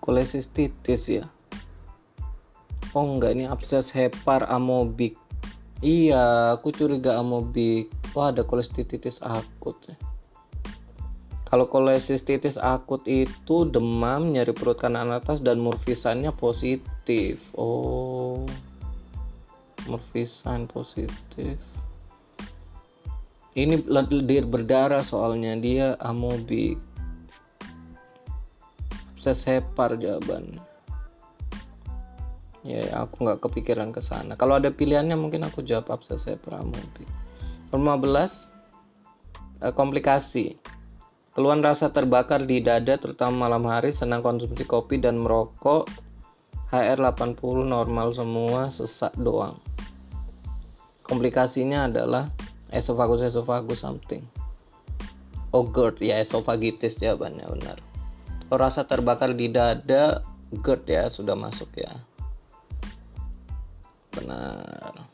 kolesistitis 0.00 1.08
ya. 1.08 1.24
Oh 2.94 3.02
enggak 3.02 3.34
ini 3.34 3.50
abses 3.50 3.90
hepar 3.90 4.46
amobik 4.46 5.18
iya 5.82 6.54
aku 6.54 6.70
curiga 6.70 7.18
amobik 7.18 7.90
wah 8.14 8.30
ada 8.30 8.46
kolesistitis 8.46 9.18
akut 9.20 9.76
ya. 9.88 9.96
Kalau 11.44 11.70
kolesistitis 11.70 12.58
akut 12.58 13.04
itu 13.06 13.68
demam 13.70 14.34
nyeri 14.34 14.50
perut 14.50 14.80
kanan 14.80 15.14
atas 15.14 15.38
dan 15.38 15.62
murfisannya 15.62 16.34
positif. 16.34 17.38
Oh 17.54 18.42
Murfisan 19.84 20.64
positif. 20.64 21.60
Ini 23.54 23.86
lendir 23.86 24.48
berdarah 24.50 25.04
soalnya. 25.04 25.54
Dia 25.54 25.94
amobik 26.00 26.80
abses 29.24 29.48
hepar 29.48 29.96
jawaban. 29.96 30.60
Ya 32.60 32.84
aku 33.00 33.24
nggak 33.24 33.40
kepikiran 33.40 33.88
ke 33.88 34.04
sana. 34.04 34.36
Kalau 34.36 34.60
ada 34.60 34.68
pilihannya 34.68 35.16
mungkin 35.16 35.48
aku 35.48 35.64
jawab 35.64 35.96
abses 35.96 36.28
hepar 36.28 36.60
amobik 36.60 37.08
15 37.72 37.80
eh, 39.64 39.72
komplikasi. 39.72 40.60
Keluhan 41.32 41.64
rasa 41.64 41.88
terbakar 41.88 42.44
di 42.44 42.60
dada 42.60 43.00
terutama 43.00 43.48
malam 43.48 43.64
hari 43.64 43.96
senang 43.96 44.20
konsumsi 44.20 44.68
kopi 44.68 45.00
dan 45.00 45.16
merokok. 45.20 45.88
HR 46.74 47.00
80 47.14 47.70
normal 47.70 48.12
semua 48.18 48.66
sesak 48.66 49.14
doang 49.14 49.56
komplikasinya 51.04 51.86
adalah 51.86 52.32
esophagus 52.72 53.78
something. 53.78 54.24
Oh 55.54 55.68
GERD. 55.68 56.02
Ya 56.02 56.18
esofagitis 56.18 56.98
jawabannya 56.98 57.46
benar. 57.46 57.78
Oh 58.50 58.58
rasa 58.58 58.82
terbakar 58.88 59.36
di 59.38 59.52
dada 59.52 60.24
GERD 60.50 60.84
ya 60.90 61.04
sudah 61.06 61.38
masuk 61.38 61.70
ya. 61.78 61.94
Benar. 64.16 65.06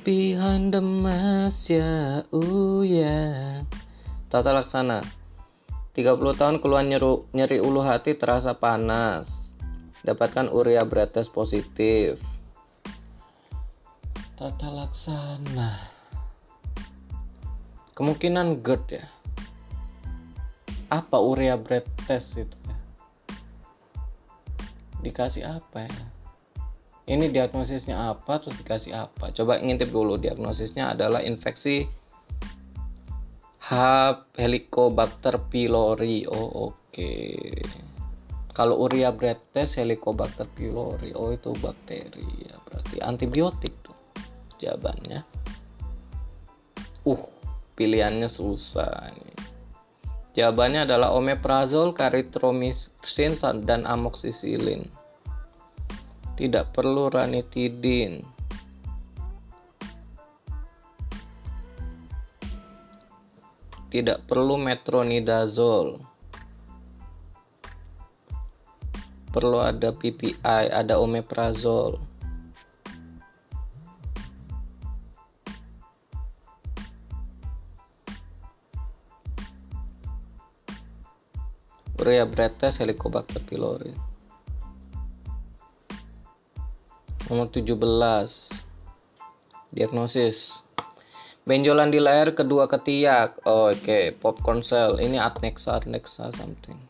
Behind 0.00 0.72
the 0.72 0.80
mask 0.80 1.68
ya 1.68 2.24
uh 2.32 2.80
ya. 2.80 3.60
Tata 4.32 4.56
laksana. 4.56 5.04
30 5.92 6.16
tahun 6.38 6.56
keluhan 6.62 6.88
nyeri 7.34 7.58
ulu 7.60 7.82
hati 7.82 8.14
terasa 8.14 8.56
panas 8.56 9.49
dapatkan 10.04 10.48
urea 10.48 10.84
berat 10.88 11.12
positif. 11.28 12.16
Tata 14.36 14.68
laksana. 14.72 15.76
Kemungkinan 17.92 18.64
GERD 18.64 18.86
ya. 18.96 19.06
Apa 20.88 21.20
urea 21.20 21.60
breath 21.60 21.86
test 22.08 22.34
itu 22.34 22.56
ya? 22.66 22.78
Dikasih 25.04 25.44
apa 25.44 25.84
ya? 25.84 26.04
Ini 27.10 27.28
diagnosisnya 27.28 28.16
apa 28.16 28.40
terus 28.40 28.56
dikasih 28.56 28.96
apa? 28.96 29.30
Coba 29.36 29.60
ngintip 29.60 29.92
dulu 29.92 30.16
diagnosisnya 30.16 30.96
adalah 30.96 31.20
infeksi 31.20 31.84
H. 33.60 33.72
Helicobacter 34.34 35.36
pylori. 35.52 36.24
Oh 36.26 36.72
oke. 36.72 36.90
okay 36.90 37.89
kalau 38.50 38.82
urea 38.82 39.14
breath 39.14 39.54
test 39.54 39.78
helicobacter 39.78 40.46
pylori. 40.50 41.14
Oh 41.14 41.30
itu 41.30 41.54
bakteri. 41.58 42.26
Ya 42.44 42.54
berarti 42.66 42.96
antibiotik 43.00 43.74
tuh 43.82 43.96
jawabannya. 44.58 45.22
Uh 47.06 47.22
pilihannya 47.78 48.28
susah 48.28 49.08
ini 49.16 49.40
jawabannya 50.34 50.86
adalah 50.86 51.12
omeprazol 51.14 51.92
karitromycin 51.92 53.36
dan 53.66 53.84
amoxicillin. 53.86 54.86
Tidak 56.40 56.72
perlu 56.72 57.12
ranitidin. 57.12 58.24
Tidak 63.90 64.24
perlu 64.24 64.54
metronidazole 64.54 66.09
perlu 69.30 69.62
ada 69.62 69.94
PPI, 69.94 70.74
ada 70.74 70.98
omeprazol. 70.98 72.02
Urea 82.00 82.24
bretes 82.24 82.80
Helicobacter 82.80 83.44
pylori. 83.44 83.92
Nomor 87.28 87.46
17. 87.54 87.76
Diagnosis. 89.70 90.64
Benjolan 91.46 91.92
di 91.94 92.02
leher 92.02 92.34
kedua 92.34 92.66
ketiak. 92.66 93.44
Oh, 93.46 93.70
Oke, 93.70 93.84
okay. 93.84 94.04
popcorn 94.16 94.64
cell. 94.64 94.98
Ini 94.98 95.20
adnexa, 95.22 95.78
adnexa 95.78 96.32
something 96.34 96.89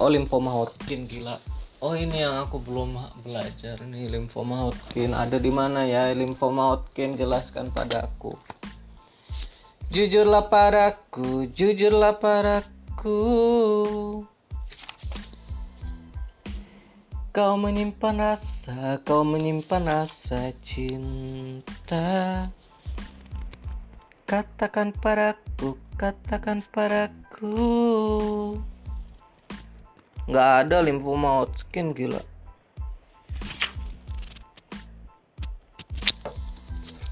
oh 0.00 0.08
limfoma 0.10 0.50
Hodgkin 0.52 1.06
gila. 1.08 1.38
Oh 1.84 1.92
ini 1.92 2.24
yang 2.24 2.40
aku 2.40 2.56
belum 2.64 2.96
belajar 3.20 3.80
nih 3.84 4.08
limfoma 4.08 4.68
Hodgkin 4.68 5.12
ada 5.12 5.36
di 5.36 5.52
mana 5.52 5.84
ya? 5.84 6.10
Limfoma 6.16 6.72
Hodgkin 6.72 7.20
jelaskan 7.20 7.68
padaku 7.68 8.32
jujurlah 9.90 10.50
padaku 10.50 11.46
jujurlah 11.54 12.18
padaku. 12.18 13.18
Kau 17.30 17.54
menyimpan 17.60 18.16
rasa 18.16 18.96
kau 19.04 19.20
menyimpan 19.20 19.84
rasa 19.84 20.56
cinta. 20.64 22.48
Katakan 24.26 24.90
padaku 24.96 25.78
katakan 25.94 26.64
padaku 26.74 27.54
nggak 30.26 30.50
ada 30.66 30.82
lymphoma 30.82 31.46
Hodgkin 31.46 31.94
gila. 31.94 32.18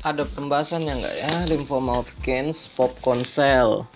Ada 0.04 0.28
pembahasannya 0.36 0.92
nggak 1.00 1.16
ya? 1.16 1.32
Lymphoma 1.48 2.02
Hodgkin 2.02 2.52
popcorn 2.76 3.24
cell. 3.24 3.88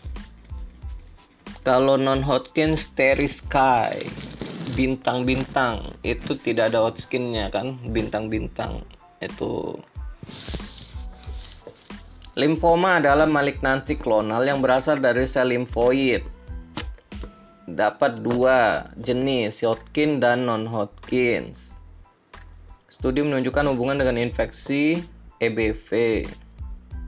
Kalau 1.66 2.00
non 2.00 2.24
Hodgkin 2.24 2.78
starry 2.80 3.28
sky. 3.28 4.00
Bintang-bintang. 4.72 5.98
Itu 6.00 6.38
tidak 6.40 6.72
ada 6.72 6.88
Hodgkinnya 6.88 7.52
kan? 7.52 7.76
Bintang-bintang. 7.92 8.88
Itu. 9.20 9.76
Limfoma 12.38 13.02
adalah 13.02 13.26
malignansi 13.26 13.98
klonal 13.98 14.46
yang 14.46 14.62
berasal 14.62 15.02
dari 15.02 15.26
sel 15.26 15.50
limfoid 15.50 16.37
dapat 17.76 18.24
dua 18.24 18.88
jenis 18.96 19.60
Hodgkin 19.60 20.22
dan 20.22 20.48
non 20.48 20.64
Hodgkin. 20.64 21.52
Studi 22.88 23.20
menunjukkan 23.20 23.68
hubungan 23.68 24.00
dengan 24.00 24.16
infeksi 24.16 25.04
EBV. 25.42 26.24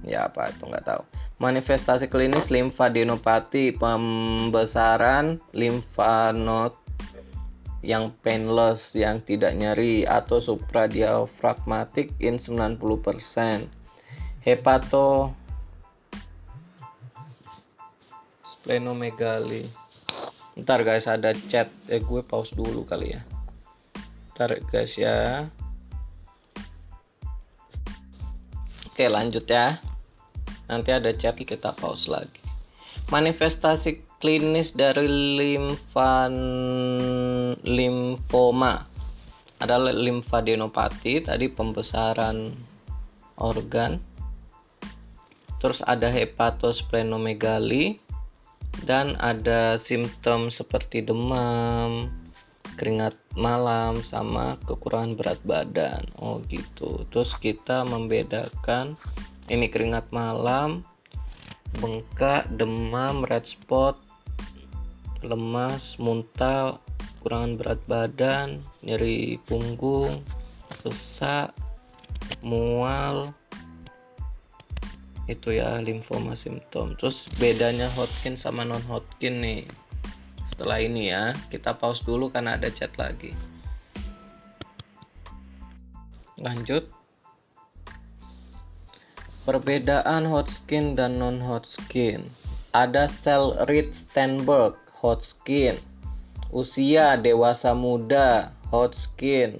Ya 0.04 0.28
apa 0.28 0.52
itu 0.52 0.68
nggak 0.68 0.84
tahu. 0.84 1.02
Manifestasi 1.40 2.04
klinis 2.12 2.52
limfadenopati, 2.52 3.72
pembesaran 3.80 5.40
limfanod 5.56 6.76
yang 7.80 8.12
painless, 8.20 8.92
yang 8.92 9.24
tidak 9.24 9.56
nyeri 9.56 10.04
atau 10.04 10.36
supradiafragmatik 10.36 12.12
in 12.20 12.36
90%. 12.36 12.76
Hepato 14.44 15.32
splenomegali 18.44 19.79
ntar 20.62 20.84
guys 20.84 21.08
ada 21.08 21.32
chat. 21.32 21.72
Eh 21.88 22.00
gue 22.00 22.20
pause 22.20 22.52
dulu 22.52 22.84
kali 22.84 23.16
ya. 23.16 23.20
Ntar 24.36 24.60
guys 24.68 24.94
ya. 25.00 25.48
Oke 28.90 29.04
lanjut 29.08 29.48
ya. 29.48 29.80
Nanti 30.68 30.92
ada 30.92 31.10
chat 31.16 31.40
kita 31.40 31.72
pause 31.76 32.06
lagi. 32.06 32.40
Manifestasi 33.10 34.22
klinis 34.22 34.76
dari 34.76 35.08
limfan 35.40 36.34
limfoma. 37.64 38.86
Adalah 39.60 39.92
limfadenopati 39.92 41.26
tadi 41.26 41.52
pembesaran 41.52 42.54
organ. 43.40 44.00
Terus 45.60 45.84
ada 45.84 46.08
hepatosplenomegali 46.08 48.09
dan 48.88 49.18
ada 49.20 49.76
simptom 49.82 50.48
seperti 50.48 51.04
demam 51.04 52.10
keringat 52.80 53.12
malam 53.36 54.00
sama 54.00 54.56
kekurangan 54.64 55.12
berat 55.18 55.40
badan. 55.44 56.02
Oh 56.16 56.40
gitu. 56.48 57.04
Terus 57.12 57.36
kita 57.36 57.84
membedakan 57.84 58.96
ini 59.52 59.68
keringat 59.68 60.08
malam 60.14 60.82
bengkak 61.78 62.48
demam 62.56 63.22
red 63.28 63.44
spot 63.44 64.00
lemas, 65.20 66.00
muntah, 66.00 66.80
kurangan 67.20 67.60
berat 67.60 67.80
badan, 67.84 68.48
nyeri 68.80 69.36
punggung, 69.44 70.24
sesak, 70.80 71.52
mual, 72.40 73.36
itu 75.30 75.54
ya 75.54 75.78
limfoma 75.78 76.34
simptom. 76.34 76.98
Terus 76.98 77.22
bedanya 77.38 77.86
Hodgkin 77.94 78.34
sama 78.34 78.66
non 78.66 78.82
Hodgkin 78.90 79.38
nih. 79.38 79.62
Setelah 80.50 80.82
ini 80.82 81.08
ya, 81.08 81.32
kita 81.48 81.78
pause 81.78 82.02
dulu 82.02 82.28
karena 82.28 82.58
ada 82.58 82.66
chat 82.68 82.90
lagi. 82.98 83.32
Lanjut. 86.36 86.90
Perbedaan 89.46 90.28
Hodgkin 90.28 90.98
dan 90.98 91.16
non 91.16 91.38
Hodgkin. 91.40 92.26
Ada 92.74 93.06
sel 93.08 93.56
Reed 93.70 93.94
Steinberg 93.94 94.76
Hodgkin. 95.00 95.78
Usia 96.50 97.16
dewasa 97.16 97.72
muda, 97.72 98.52
Hodgkin. 98.68 99.56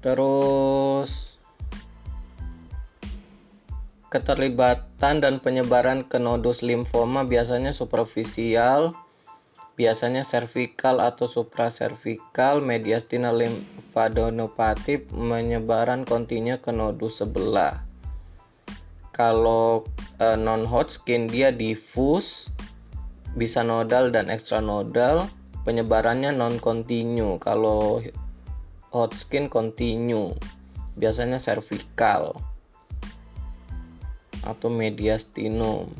Terus 0.00 1.29
keterlibatan 4.10 5.22
dan 5.22 5.38
penyebaran 5.38 6.02
ke 6.02 6.18
nodus 6.18 6.66
limfoma 6.66 7.22
biasanya 7.22 7.70
superficial, 7.70 8.90
biasanya 9.78 10.26
cervical 10.26 10.98
atau 10.98 11.30
supraservikal, 11.30 12.58
mediastinal 12.58 13.38
limfadenopati 13.38 15.06
menyebaran 15.14 16.02
kontinu 16.02 16.58
ke 16.58 16.74
nodus 16.74 17.22
sebelah. 17.22 17.86
Kalau 19.14 19.86
eh, 20.18 20.34
non 20.34 20.66
Hodgkin 20.66 21.30
dia 21.30 21.54
diffus 21.54 22.50
bisa 23.38 23.62
nodal 23.62 24.10
dan 24.10 24.26
ekstranodal 24.26 25.30
penyebarannya 25.62 26.34
non 26.34 26.58
kontinu 26.58 27.38
kalau 27.38 28.02
Hodgkin 28.90 29.46
kontinu 29.46 30.34
biasanya 30.98 31.38
cervical 31.38 32.34
atau 34.44 34.68
mediastinum. 34.72 35.90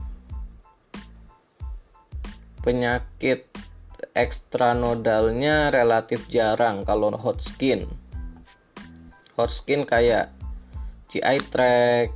Penyakit 2.61 3.49
ekstranodalnya 4.13 5.73
relatif 5.73 6.29
jarang 6.29 6.85
kalau 6.85 7.13
Hodgkin 7.17 7.89
Hodgkin 9.41 9.89
kayak 9.89 10.29
GI 11.09 11.39
tract 11.49 12.13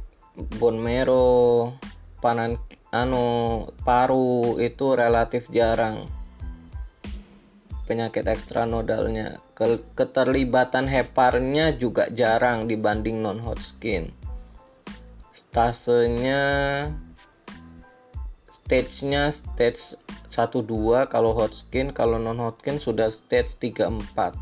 bone 0.60 0.76
marrow 0.76 1.72
panan 2.20 2.60
anu 2.92 3.64
paru 3.82 4.60
itu 4.60 4.92
relatif 4.92 5.48
jarang. 5.48 6.04
Penyakit 7.84 8.24
ekstranodalnya. 8.24 9.40
Keterlibatan 9.96 10.88
heparnya 10.88 11.76
juga 11.76 12.08
jarang 12.12 12.64
dibanding 12.68 13.20
non 13.20 13.40
Hodgkin 13.44 14.23
stasenya 15.54 16.42
stage-nya 18.50 19.30
stage 19.30 19.94
1 20.34 20.50
2 20.50 21.06
kalau 21.06 21.30
Hodgkin 21.30 21.94
kalau 21.94 22.18
non 22.18 22.42
Hodgkin 22.42 22.82
sudah 22.82 23.06
stage 23.06 23.54
3 23.62 23.86
4 23.86 23.94
oke 23.94 24.34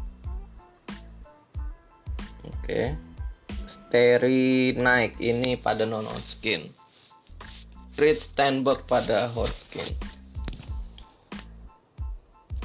okay. 2.48 2.96
steri 3.68 4.72
naik 4.80 5.20
ini 5.20 5.60
pada 5.60 5.84
non 5.84 6.08
Hodgkin 6.08 6.72
Reed 7.92 8.24
Steinberg 8.24 8.88
pada 8.88 9.28
Hodgkin. 9.28 9.84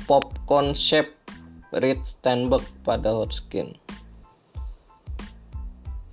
Popcorn 0.08 0.72
shape 0.72 1.12
Reed 1.76 2.00
Steinberg 2.08 2.64
pada 2.88 3.12
Hodgkin. 3.12 3.76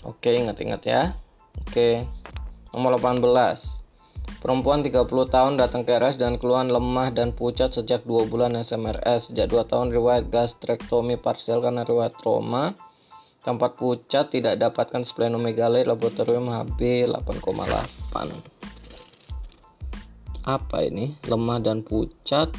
Oke, 0.03 0.35
ingat-ingat 0.35 0.83
ya. 0.83 1.15
Oke. 1.63 2.03
Nomor 2.75 2.99
18. 2.99 3.23
Perempuan 4.43 4.83
30 4.83 5.07
tahun 5.07 5.55
datang 5.61 5.87
ke 5.87 5.95
RS 5.95 6.19
dan 6.19 6.41
keluhan 6.41 6.73
lemah 6.73 7.15
dan 7.15 7.31
pucat 7.37 7.71
sejak 7.71 8.03
2 8.03 8.27
bulan 8.27 8.59
SMRS. 8.59 9.31
Sejak 9.31 9.53
2 9.53 9.71
tahun 9.71 9.95
riwayat 9.95 10.33
gastrektomi 10.33 11.21
parsial 11.21 11.63
karena 11.63 11.87
riwayat 11.87 12.19
trauma. 12.19 12.75
Tempat 13.41 13.77
pucat 13.77 14.33
tidak 14.33 14.57
dapatkan 14.57 15.05
splenomegaly 15.05 15.85
laboratorium 15.85 16.49
HB 16.49 17.13
8,8 17.13 18.55
apa 20.45 20.85
ini 20.85 21.17
lemah 21.25 21.59
dan 21.65 21.81
pucat 21.81 22.53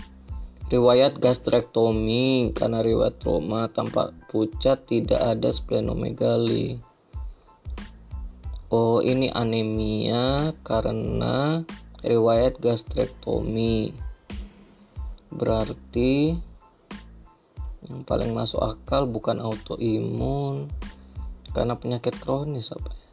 riwayat 0.74 1.22
gastrektomi 1.22 2.50
karena 2.58 2.82
riwayat 2.82 3.22
trauma 3.22 3.70
tampak 3.70 4.10
pucat 4.26 4.82
tidak 4.90 5.22
ada 5.22 5.54
splenomegali 5.54 6.82
oh 8.74 9.02
ini 9.02 9.30
anemia 9.30 10.54
karena 10.66 11.62
riwayat 12.02 12.58
gastrektomi. 12.62 13.94
Berarti 15.30 16.38
yang 17.86 18.02
paling 18.08 18.34
masuk 18.34 18.62
akal 18.66 19.06
bukan 19.06 19.38
autoimun 19.38 20.70
karena 21.54 21.78
penyakit 21.78 22.18
kronis 22.18 22.74
apa 22.74 22.90
ya? 22.90 23.04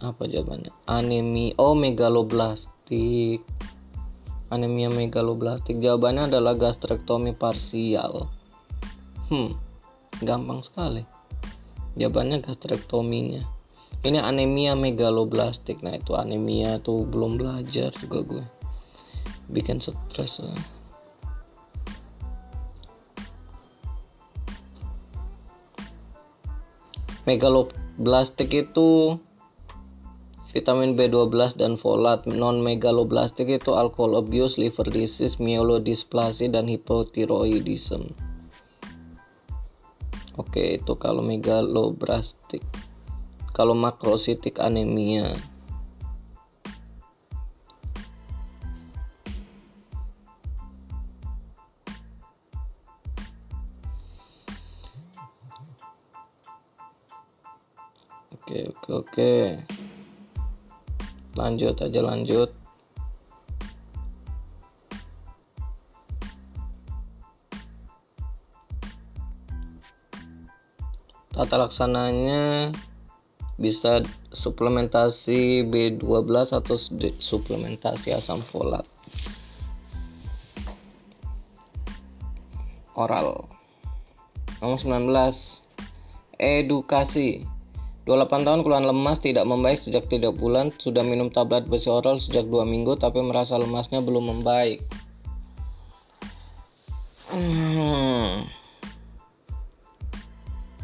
Apa 0.00 0.24
jawabannya? 0.24 0.72
Anemia 0.88 1.56
oh 1.60 1.76
megaloblastik. 1.76 3.44
Anemia 4.50 4.90
megaloblastik. 4.90 5.78
Jawabannya 5.78 6.32
adalah 6.32 6.56
gastrektomi 6.56 7.36
parsial. 7.36 8.28
Hmm 9.28 9.69
gampang 10.22 10.62
sekali. 10.62 11.02
Jawabannya 11.98 12.44
gastrektominya 12.44 13.60
ini 14.00 14.16
anemia 14.16 14.72
megaloblastik. 14.72 15.84
Nah 15.84 16.00
itu 16.00 16.16
anemia 16.16 16.80
tuh 16.80 17.04
belum 17.04 17.36
belajar 17.36 17.92
juga 18.00 18.18
gue. 18.24 18.44
Bikin 19.52 19.82
stres. 19.84 20.40
Lah. 20.40 20.56
megaloblastik 27.28 28.50
itu 28.50 29.20
vitamin 30.50 30.96
B12 30.98 31.60
dan 31.60 31.76
folat. 31.76 32.24
Non 32.26 32.64
megaloblastik 32.64 33.46
itu 33.46 33.76
alcohol 33.76 34.18
abuse, 34.18 34.58
liver 34.58 34.88
disease, 34.88 35.38
myelodysplasia 35.38 36.50
dan 36.50 36.66
hypothyroidism. 36.66 38.29
Oke, 40.40 40.80
itu 40.80 40.96
kalau 40.96 41.20
megaloblastik. 41.20 42.64
Kalau 43.52 43.76
makrositik 43.76 44.56
anemia. 44.56 45.36
Oke, 58.32 58.66
oke, 58.72 58.90
oke 58.96 59.32
lanjut 61.38 61.78
aja 61.78 62.00
lanjut 62.02 62.50
tata 71.40 71.56
laksananya 71.56 72.68
bisa 73.56 74.04
suplementasi 74.28 75.64
B12 75.72 76.28
atau 76.52 76.76
suplementasi 77.16 78.12
asam 78.12 78.44
folat. 78.44 78.84
Oral. 82.92 83.48
Nomor 84.60 84.76
19 84.76 85.64
edukasi. 86.36 87.48
28 88.04 88.44
tahun 88.44 88.60
keluhan 88.60 88.84
lemas 88.84 89.24
tidak 89.24 89.48
membaik 89.48 89.80
sejak 89.80 90.12
3 90.12 90.36
bulan. 90.36 90.68
Sudah 90.76 91.00
minum 91.00 91.32
tablet 91.32 91.64
besi 91.64 91.88
oral 91.88 92.20
sejak 92.20 92.52
2 92.52 92.68
minggu 92.68 93.00
tapi 93.00 93.24
merasa 93.24 93.56
lemasnya 93.56 94.04
belum 94.04 94.28
membaik. 94.28 94.84
Hmm. 97.32 97.59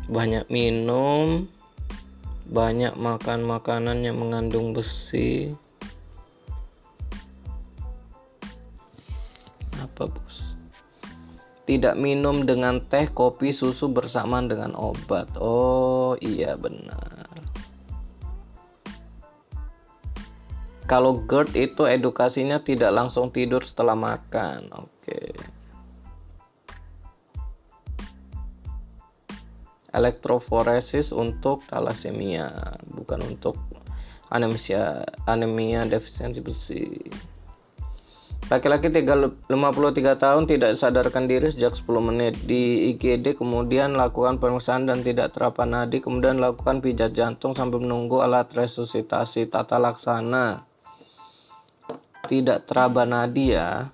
Banyak 0.06 0.46
minum 0.50 1.50
banyak 2.46 2.94
makan 2.94 3.42
makanan 3.42 4.06
yang 4.06 4.22
mengandung 4.22 4.70
besi 4.70 5.50
apa 9.82 10.06
bos 10.06 10.36
tidak 11.66 11.98
minum 11.98 12.46
dengan 12.46 12.78
teh, 12.78 13.10
kopi, 13.10 13.50
susu 13.50 13.90
bersamaan 13.90 14.46
dengan 14.46 14.78
obat. 14.78 15.26
Oh, 15.34 16.14
iya 16.22 16.54
benar. 16.54 17.26
Kalau 20.86 21.26
GERD 21.26 21.74
itu 21.74 21.82
edukasinya 21.82 22.62
tidak 22.62 22.94
langsung 22.94 23.34
tidur 23.34 23.66
setelah 23.66 23.98
makan. 23.98 24.70
Oke. 24.70 25.34
Elektroforesis 29.96 31.08
untuk 31.16 31.64
thalassemia, 31.72 32.76
bukan 32.92 33.24
untuk 33.24 33.56
anemia 34.28 35.08
anemia 35.24 35.88
defisiensi 35.88 36.40
besi. 36.44 36.84
Laki-laki 38.46 38.94
53 38.94 39.50
tahun 40.22 40.46
tidak 40.46 40.78
sadarkan 40.78 41.26
diri 41.26 41.50
sejak 41.50 41.74
10 41.82 41.98
menit. 41.98 42.38
Di 42.46 42.94
IGD 42.94 43.34
kemudian 43.34 43.98
lakukan 43.98 44.38
pemeriksaan 44.38 44.86
dan 44.86 45.02
tidak 45.02 45.34
terapa 45.34 45.66
nadi 45.66 45.98
kemudian 45.98 46.38
lakukan 46.38 46.78
pijat 46.78 47.10
jantung 47.10 47.58
sambil 47.58 47.82
menunggu 47.82 48.22
alat 48.22 48.46
resusitasi 48.54 49.50
tata 49.50 49.82
laksana. 49.82 50.62
Tidak 52.30 52.70
teraba 52.70 53.02
nadi 53.02 53.50
ya. 53.50 53.90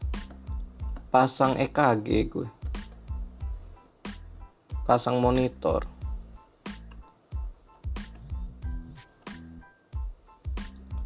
Pasang 1.08 1.56
EKG 1.56 2.08
gue. 2.28 2.48
Pasang 4.84 5.16
monitor 5.16 5.91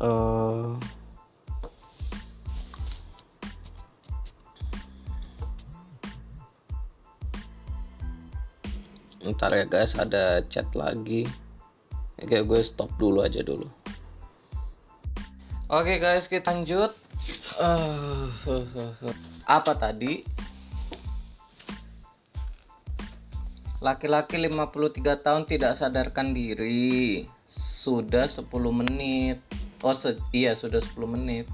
uh, 0.00 0.76
ntar 9.26 9.52
ya 9.52 9.66
guys 9.66 9.96
ada 9.98 10.40
chat 10.46 10.68
lagi. 10.76 11.26
Oke 12.16 12.40
gue 12.40 12.60
stop 12.64 12.88
dulu 12.96 13.20
aja 13.24 13.44
dulu. 13.44 13.68
Oke 15.68 15.98
guys 15.98 16.30
kita 16.30 16.52
lanjut. 16.52 16.94
Uh, 17.56 18.28
apa 19.48 19.72
tadi? 19.74 20.22
Laki-laki 23.84 24.40
53 24.40 25.20
tahun 25.20 25.42
tidak 25.44 25.76
sadarkan 25.76 26.32
diri. 26.32 27.28
Sudah 27.46 28.26
10 28.26 28.48
menit 28.72 29.38
oh 29.84 29.94
iya 30.32 30.56
sudah 30.56 30.80
10 30.80 30.96
menit. 31.08 31.48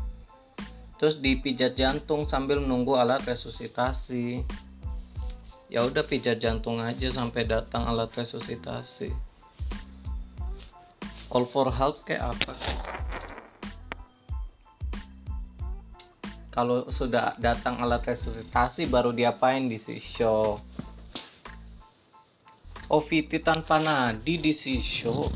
Terus 1.02 1.18
dipijat 1.18 1.74
jantung 1.74 2.30
sambil 2.30 2.62
menunggu 2.62 2.94
alat 2.94 3.26
resusitasi. 3.26 4.46
Ya 5.66 5.82
udah 5.82 6.06
pijat 6.06 6.38
jantung 6.38 6.78
aja 6.78 7.10
sampai 7.10 7.42
datang 7.42 7.90
alat 7.90 8.14
resusitasi. 8.14 9.10
Call 11.26 11.48
for 11.50 11.74
help 11.74 12.06
kayak 12.06 12.30
apa? 12.30 12.54
Kalau 16.54 16.86
sudah 16.86 17.34
datang 17.42 17.82
alat 17.82 18.06
resusitasi 18.06 18.86
baru 18.86 19.10
diapain 19.10 19.66
di 19.66 19.82
si 19.82 19.98
show? 19.98 20.54
Oh 22.92 23.02
Viti 23.02 23.42
tanpa 23.42 23.82
nadi 23.82 24.38
di 24.38 24.54
si 24.54 24.78
show. 24.78 25.26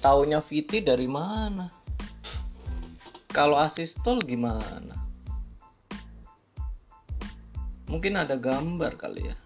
Taunya 0.00 0.40
Viti 0.40 0.80
dari 0.80 1.10
mana 1.10 1.83
kalau 3.34 3.58
asistol 3.58 4.22
gimana? 4.22 4.94
Mungkin 7.90 8.14
ada 8.14 8.38
gambar 8.38 8.94
kali 8.94 9.34
ya. 9.34 9.36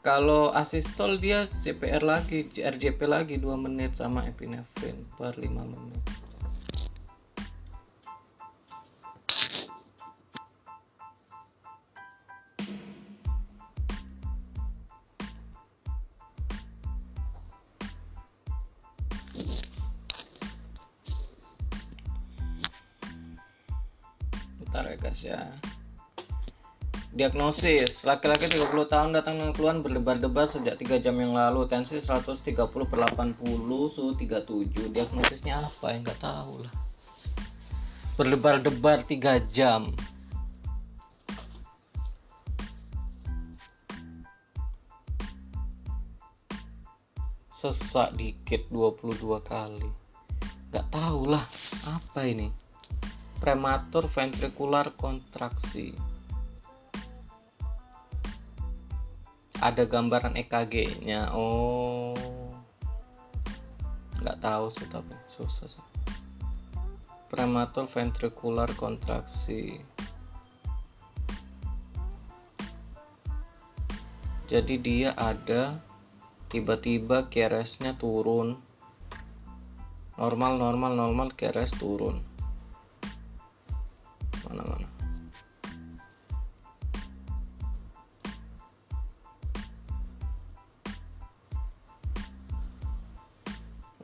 Kalau 0.00 0.56
asistol 0.56 1.20
dia 1.20 1.44
CPR 1.60 2.00
lagi 2.00 2.48
RJP 2.48 3.00
lagi 3.04 3.36
2 3.36 3.52
menit 3.60 3.92
sama 4.00 4.24
epinefrin 4.24 5.04
per 5.20 5.36
5 5.36 5.44
menit 5.52 6.25
Ya 25.24 25.56
Diagnosis, 27.16 28.04
laki-laki 28.04 28.44
30 28.44 28.92
tahun 28.92 29.16
datang 29.16 29.40
dengan 29.40 29.56
keluhan 29.56 29.80
berdebar-debar 29.80 30.52
sejak 30.52 30.76
3 30.76 31.00
jam 31.00 31.16
yang 31.16 31.32
lalu, 31.32 31.64
tensi 31.64 31.96
130 31.96 32.44
per 32.68 32.98
80, 33.08 33.40
suhu 33.88 34.12
37. 34.20 34.92
Diagnosisnya 34.92 35.64
apa 35.64 35.96
ya? 35.96 36.04
Nggak 36.04 36.20
tahu 36.20 36.68
lah. 36.68 36.72
Berdebar-debar 38.20 39.08
3 39.08 39.40
jam. 39.48 39.96
Sesak 47.56 48.12
dikit 48.20 48.68
22 48.68 49.40
kali. 49.40 49.88
Nggak 50.68 50.86
tahu 50.92 51.32
lah, 51.32 51.48
apa 51.88 52.28
ini? 52.28 52.65
Prematur 53.36 54.08
ventricular 54.08 54.96
kontraksi 54.96 55.92
ada 59.60 59.88
gambaran 59.88 60.36
EKG-nya 60.36 61.32
oh. 61.32 62.12
Nggak 64.20 64.38
tahu 64.40 64.66
sih 64.72 64.88
tapi 64.88 65.14
susah 65.36 65.68
sih. 65.68 65.84
Prematur 67.28 67.88
ventricular 67.88 68.68
kontraksi 68.76 69.80
jadi 74.46 74.74
dia 74.78 75.10
ada 75.18 75.82
tiba-tiba 76.46 77.26
keresnya 77.26 77.98
turun. 77.98 78.62
Normal 80.16 80.56
normal 80.56 80.94
normal 80.94 81.28
keres 81.34 81.74
turun 81.74 82.35
mana 84.46 84.62
mana 84.62 84.88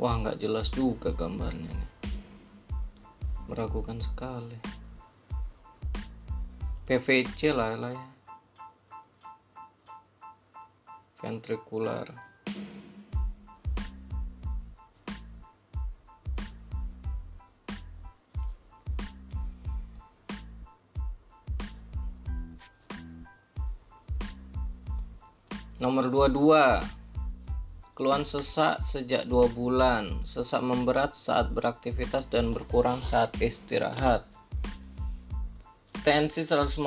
wah 0.03 0.18
nggak 0.18 0.43
jelas 0.43 0.66
juga 0.74 1.14
gambarnya 1.14 1.70
nih. 1.70 1.90
Meragukan 3.47 4.03
sekali. 4.03 4.59
PVC 6.90 7.55
lah 7.55 7.78
lah 7.78 7.95
ya. 7.95 8.07
Ventricular 11.22 12.32
nomor 25.83 26.07
22 26.07 27.03
Keluhan 27.93 28.24
sesak 28.24 28.80
sejak 28.89 29.28
dua 29.28 29.53
bulan, 29.53 30.24
sesak 30.24 30.64
memberat 30.64 31.12
saat 31.12 31.53
beraktivitas 31.53 32.24
dan 32.33 32.57
berkurang 32.57 33.05
saat 33.05 33.37
istirahat. 33.37 34.24
Tensi 36.01 36.49
150 36.49 36.80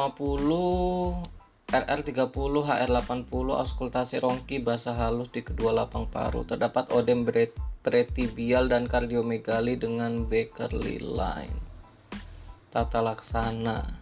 RR30, 1.70 2.56
HR80, 2.66 3.46
auskultasi 3.54 4.18
rongki, 4.18 4.66
basa 4.66 4.98
halus 4.98 5.30
di 5.30 5.46
kedua 5.46 5.78
lapang 5.78 6.10
paru. 6.10 6.42
Terdapat 6.42 6.90
odem 6.90 7.22
pretibial 7.86 8.66
dan 8.66 8.90
kardiomegali 8.90 9.78
dengan 9.78 10.26
Beckerly 10.26 11.06
line. 11.06 11.62
Tata 12.74 13.00
laksana. 13.06 13.94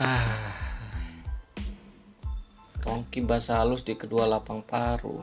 Ah. 0.00 0.67
Rongki 2.88 3.20
basa 3.20 3.60
halus 3.60 3.84
di 3.84 4.00
kedua 4.00 4.24
lapang 4.24 4.64
paru. 4.64 5.20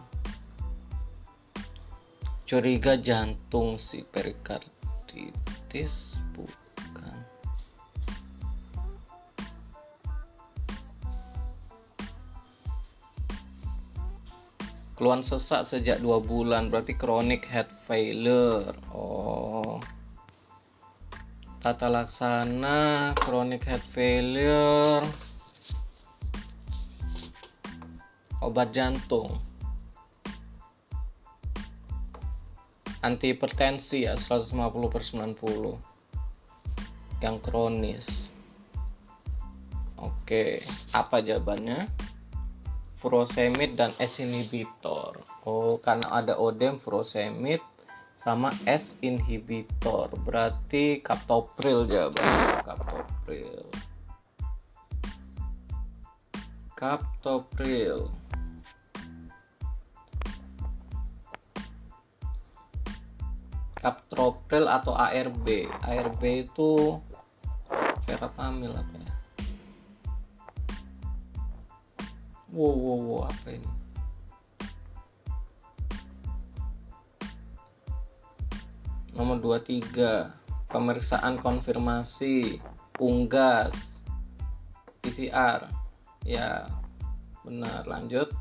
Curiga 2.45 2.93
jantung 2.93 3.82
si 3.82 4.05
perikarditis 4.05 6.22
keluhan 14.95 15.28
sesak 15.28 15.68
sejak 15.68 15.99
dua 15.99 16.24
bulan 16.24 16.72
berarti 16.72 16.95
chronic 16.95 17.43
head 17.49 17.68
failure. 17.89 18.78
Oh. 18.93 19.82
Tata 21.59 21.89
laksana 21.89 23.11
chronic 23.18 23.66
head 23.66 23.82
failure 23.89 25.01
obat 28.41 28.75
jantung 28.75 29.39
antihipertensi 33.05 34.09
ya 34.09 34.17
150 34.17 34.89
per 34.89 35.03
90 35.03 37.21
yang 37.21 37.38
kronis 37.39 38.33
oke 40.01 40.65
apa 40.91 41.21
jawabannya 41.21 41.88
furosemid 43.05 43.77
dan 43.77 43.93
S 44.01 44.17
inhibitor. 44.17 45.21
Oh, 45.45 45.77
karena 45.77 46.09
ada 46.09 46.41
odem 46.41 46.81
furosemid 46.81 47.61
sama 48.17 48.49
S 48.65 48.97
inhibitor. 49.05 50.09
Berarti 50.25 51.05
captopril 51.05 51.86
jawabannya. 51.86 52.65
Captopril. 52.65 53.61
Captopril. 56.73 58.09
Captopril 63.86 64.65
atau 64.65 64.97
ARB. 64.97 65.69
ARB 65.86 66.49
itu 66.49 66.97
verapamil 68.09 68.73
apa 68.73 68.95
ya? 68.97 69.15
wow 72.55 72.71
wow 72.71 72.99
wow 73.03 73.21
apa 73.27 73.59
ini 73.59 73.71
nomor 79.11 79.43
23 79.43 80.71
pemeriksaan 80.71 81.36
konfirmasi 81.43 82.63
unggas 83.03 83.75
PCR 85.03 85.67
ya 86.23 86.63
benar 87.43 87.83
lanjut 87.83 88.31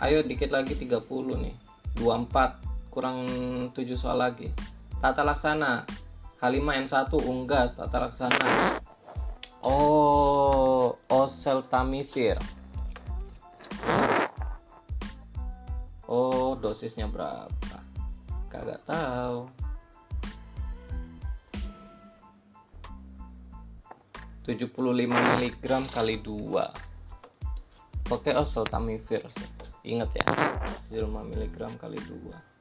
ayo 0.00 0.24
dikit 0.24 0.48
lagi 0.48 0.72
30 0.72 0.96
nih 1.36 1.56
24 2.00 2.65
kurang 2.96 3.28
7 3.76 3.76
soal 4.00 4.24
lagi. 4.24 4.48
Tata 5.04 5.20
laksana 5.20 5.84
H5N1 6.40 7.12
unggas 7.28 7.76
tata 7.76 8.08
laksana. 8.08 8.80
Oh 9.60 10.96
oseltamivir. 11.12 12.40
Oh 16.08 16.56
dosisnya 16.56 17.04
berapa? 17.04 17.76
Kagak 18.48 18.80
tahu. 18.88 19.44
75 24.46 24.70
mg 25.10 25.66
kali 25.90 26.22
2 26.22 28.14
oke 28.14 28.30
oh 28.38 28.46
seltamivir 28.46 29.26
ingat 29.82 30.14
ya 30.14 30.26
75 30.94 31.02
mg 31.34 31.58
kali 31.82 31.98
2 31.98 32.55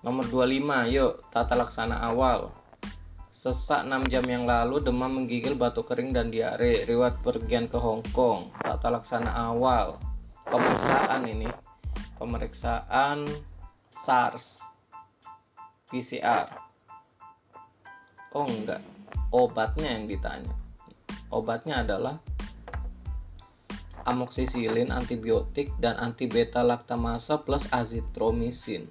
nomor 0.00 0.24
25 0.28 0.94
yuk 0.94 1.12
tata 1.32 1.54
laksana 1.56 2.00
awal. 2.00 2.52
Sesak 3.32 3.88
6 3.88 4.12
jam 4.12 4.24
yang 4.28 4.44
lalu 4.44 4.84
demam 4.84 5.08
menggigil 5.08 5.56
batuk 5.56 5.88
kering 5.88 6.12
dan 6.12 6.28
diare. 6.28 6.84
Riwayat 6.84 7.24
pergian 7.24 7.72
ke 7.72 7.80
Hong 7.80 8.04
Kong. 8.12 8.52
Tata 8.60 8.92
laksana 8.92 9.32
awal. 9.32 9.96
Pemeriksaan 10.44 11.24
ini. 11.24 11.48
Pemeriksaan 12.20 13.24
SARS. 14.04 14.60
PCR 15.88 16.70
oh 18.34 18.46
enggak. 18.46 18.82
Obatnya 19.30 19.94
yang 19.94 20.06
ditanya. 20.10 20.54
Obatnya 21.30 21.86
adalah 21.86 22.18
amoksisilin 24.06 24.90
antibiotik 24.90 25.70
dan 25.78 25.94
anti 25.98 26.26
beta 26.26 26.66
laktamasa 26.66 27.38
plus 27.46 27.62
azitromisin 27.70 28.90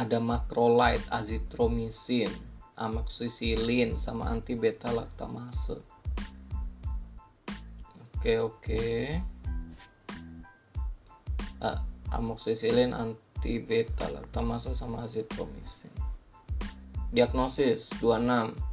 ada 0.00 0.16
macrolide, 0.16 1.04
azitromisin, 1.12 2.32
amoxicillin 2.80 4.00
sama 4.00 4.32
anti 4.32 4.56
beta 4.56 4.88
laktamase. 4.88 5.84
Oke, 8.16 8.40
oke. 8.40 8.84
Ah, 11.60 11.84
amoxicillin, 12.16 12.96
anti 12.96 13.60
beta 13.60 14.08
laktamase 14.08 14.72
sama 14.72 15.04
azitromisin. 15.04 15.92
Diagnosis 17.12 17.92
26 18.00 18.70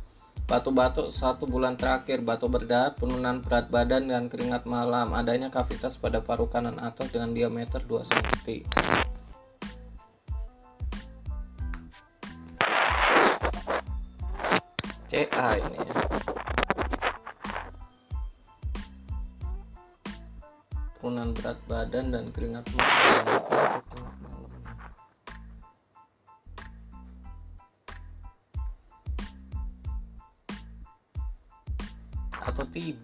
Batu-batu 0.48 1.12
satu 1.12 1.44
bulan 1.44 1.76
terakhir, 1.76 2.24
batu 2.24 2.48
berdarah, 2.48 2.96
penurunan 2.96 3.44
berat 3.44 3.68
badan 3.68 4.08
dan 4.08 4.32
keringat 4.32 4.64
malam, 4.64 5.12
adanya 5.12 5.52
kavitas 5.52 6.00
pada 6.00 6.24
paru 6.24 6.48
kanan 6.48 6.80
atas 6.80 7.12
dengan 7.12 7.36
diameter 7.36 7.84
2 7.84 8.08
cm. 8.08 8.64
CA 15.38 15.54
ini 15.54 15.78
ya. 15.78 15.94
Turunan 20.98 21.30
berat 21.38 21.62
badan 21.70 22.10
dan 22.10 22.34
keringat 22.34 22.66
malam 22.74 23.26
atau 32.42 32.66
TB 32.74 33.04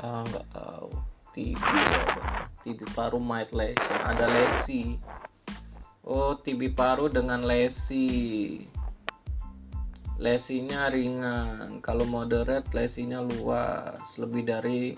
ah 0.00 0.24
nggak 0.24 0.46
tahu. 0.56 0.88
TB 1.36 1.64
TB 2.64 2.80
paru 2.96 3.20
mild 3.20 3.52
lesion. 3.52 4.00
Ada 4.08 4.24
lesi. 4.24 4.96
Oh 6.00 6.32
TB 6.40 6.72
paru 6.72 7.12
dengan 7.12 7.44
lesi 7.44 8.72
lesinya 10.22 10.86
ringan. 10.86 11.82
Kalau 11.82 12.06
moderate 12.06 12.70
lesinya 12.70 13.18
luas. 13.18 13.98
Lebih 14.22 14.46
dari 14.46 14.94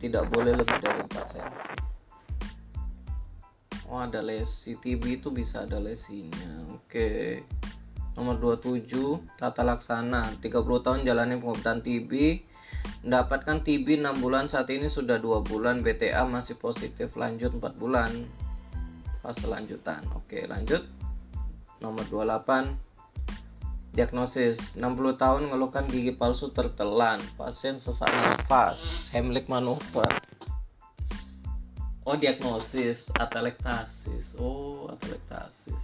tidak 0.00 0.28
boleh 0.32 0.56
lebih 0.56 0.76
dari 0.80 1.00
4 1.04 1.32
cm 1.32 1.70
oh 3.90 4.00
ada 4.00 4.22
lesi. 4.22 4.78
TB 4.78 5.20
itu 5.20 5.28
bisa 5.34 5.66
ada 5.66 5.82
lesinya. 5.82 6.78
Oke. 6.78 7.42
Nomor 8.14 8.38
27 8.38 9.36
tata 9.36 9.66
laksana. 9.66 10.38
30 10.38 10.84
tahun 10.84 11.00
jalani 11.02 11.36
pengobatan 11.42 11.82
TB 11.82 12.12
mendapatkan 13.04 13.60
TB 13.66 14.04
6 14.04 14.22
bulan. 14.22 14.46
Saat 14.46 14.70
ini 14.70 14.86
sudah 14.86 15.18
2 15.18 15.42
bulan. 15.42 15.82
BTA 15.82 16.22
masih 16.24 16.56
positif. 16.56 17.12
Lanjut 17.18 17.50
4 17.58 17.74
bulan 17.76 18.39
fase 19.20 19.44
lanjutan 19.44 20.00
oke 20.16 20.48
lanjut. 20.48 20.84
Nomor 21.80 22.04
28 22.08 22.90
diagnosis. 23.96 24.76
60 24.76 25.16
tahun 25.16 25.52
ngeluhkan 25.52 25.88
gigi 25.88 26.12
palsu 26.14 26.52
tertelan. 26.52 27.20
Pasien 27.34 27.80
sesak 27.80 28.08
nafas. 28.08 29.08
Hemlik 29.12 29.48
manuver. 29.48 30.10
Oh 32.04 32.16
diagnosis. 32.16 33.08
Atelektasis. 33.16 34.36
Oh 34.36 34.88
atelektasis. 34.92 35.82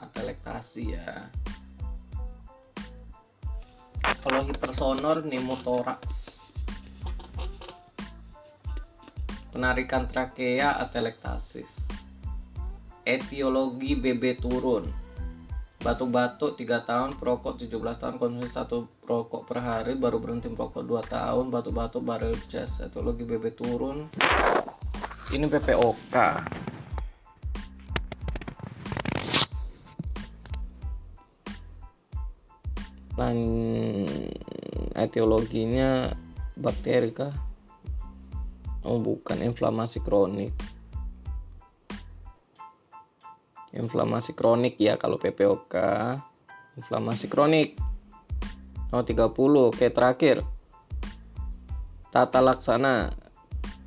Atelektasis 0.00 0.86
ya 0.94 1.30
kalau 4.20 4.44
hipersonor 4.44 5.24
pneumothorax 5.24 6.30
penarikan 9.50 10.06
trakea 10.06 10.78
atelektasis. 10.78 11.68
Etiologi 13.02 13.98
BB 13.98 14.38
turun. 14.38 14.86
Batuk-batuk 15.80 16.60
3 16.60 16.84
tahun 16.84 17.10
perokok 17.16 17.56
17 17.56 17.72
tahun 17.72 18.16
konsumsi 18.20 18.52
satu 18.52 18.84
rokok 19.08 19.48
per 19.48 19.64
hari 19.64 19.96
baru 19.96 20.20
berhenti 20.20 20.52
merokok 20.52 20.84
2 20.84 21.08
tahun 21.08 21.48
batuk-batuk 21.48 22.04
baru 22.04 22.36
jas 22.52 22.70
etiologi 22.78 23.24
BB 23.24 23.56
turun. 23.56 24.06
Ini 25.32 25.46
PPOK 25.48 26.14
dan 33.18 33.36
etiologinya 34.94 36.14
bakteri 36.58 37.10
kah? 37.10 37.32
Oh 38.84 39.00
bukan. 39.00 39.44
Inflamasi 39.44 40.00
kronik. 40.00 40.54
Inflamasi 43.70 44.34
kronik 44.34 44.74
ya 44.82 44.98
kalau 44.98 45.20
PPOK 45.20 45.74
inflamasi 46.80 47.30
kronik. 47.30 47.78
Oh 48.90 49.04
30 49.06 49.30
oke 49.70 49.86
terakhir. 49.92 50.42
Tata 52.10 52.40
laksana. 52.42 53.14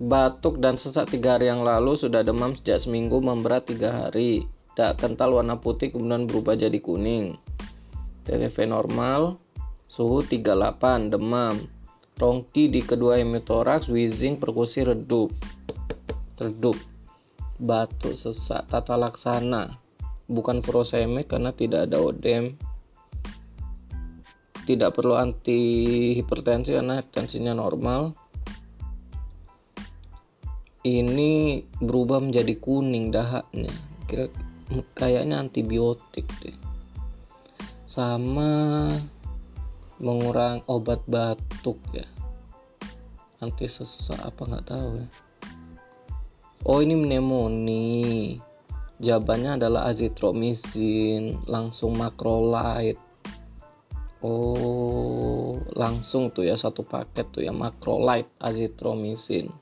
Batuk 0.03 0.57
dan 0.59 0.75
sesak 0.75 1.13
tiga 1.13 1.37
hari 1.37 1.47
yang 1.47 1.61
lalu 1.63 1.95
sudah 1.95 2.25
demam 2.25 2.57
sejak 2.57 2.81
seminggu 2.81 3.21
memberat 3.21 3.69
tiga 3.69 4.03
hari. 4.03 4.43
Tidak 4.73 4.97
kental 4.97 5.37
warna 5.37 5.61
putih 5.61 5.93
kemudian 5.93 6.25
berubah 6.25 6.57
jadi 6.57 6.81
kuning 6.81 7.37
TTV 8.23 8.71
normal 8.71 9.37
suhu 9.87 10.23
38 10.25 11.11
demam 11.11 11.55
Rongki 12.13 12.69
di 12.69 12.85
kedua 12.85 13.17
hemitoraks, 13.17 13.89
wheezing, 13.89 14.37
perkusi 14.37 14.85
redup. 14.85 15.33
Redup. 16.37 16.77
Batuk, 17.57 18.13
sesak, 18.13 18.69
tata 18.69 18.93
laksana. 18.93 19.81
Bukan 20.29 20.61
furosemid 20.61 21.25
karena 21.25 21.49
tidak 21.57 21.89
ada 21.89 21.97
odem. 21.97 22.53
Tidak 24.63 24.93
perlu 24.93 25.17
anti 25.17 25.59
hipertensi 26.21 26.77
karena 26.77 27.01
tensinya 27.01 27.57
normal. 27.57 28.13
Ini 30.85 31.31
berubah 31.81 32.21
menjadi 32.21 32.53
kuning 32.61 33.09
dahaknya. 33.09 33.73
Kira 34.05 34.29
kayaknya 34.93 35.41
antibiotik 35.41 36.29
deh. 36.45 36.72
Sama 37.93 38.89
mengurang 40.01 40.65
obat 40.65 41.05
batuk 41.05 41.77
ya. 41.93 42.09
Anti 43.37 43.69
sesak 43.69 44.17
apa 44.17 44.49
nggak 44.49 44.65
tahu 44.65 44.97
ya. 44.97 45.07
Oh 46.65 46.81
ini 46.81 46.97
pneumonia. 46.97 48.41
Jawabannya 48.97 49.61
adalah 49.61 49.93
azitromisin 49.93 51.45
langsung 51.45 51.93
makrolide 51.93 52.97
oh 54.25 55.61
langsung 55.77 56.33
tuh 56.33 56.49
ya 56.49 56.57
satu 56.57 56.81
paket 56.81 57.29
tuh 57.29 57.45
ya 57.45 57.53
makrolide 57.53 58.31
azitromisin 58.41 59.53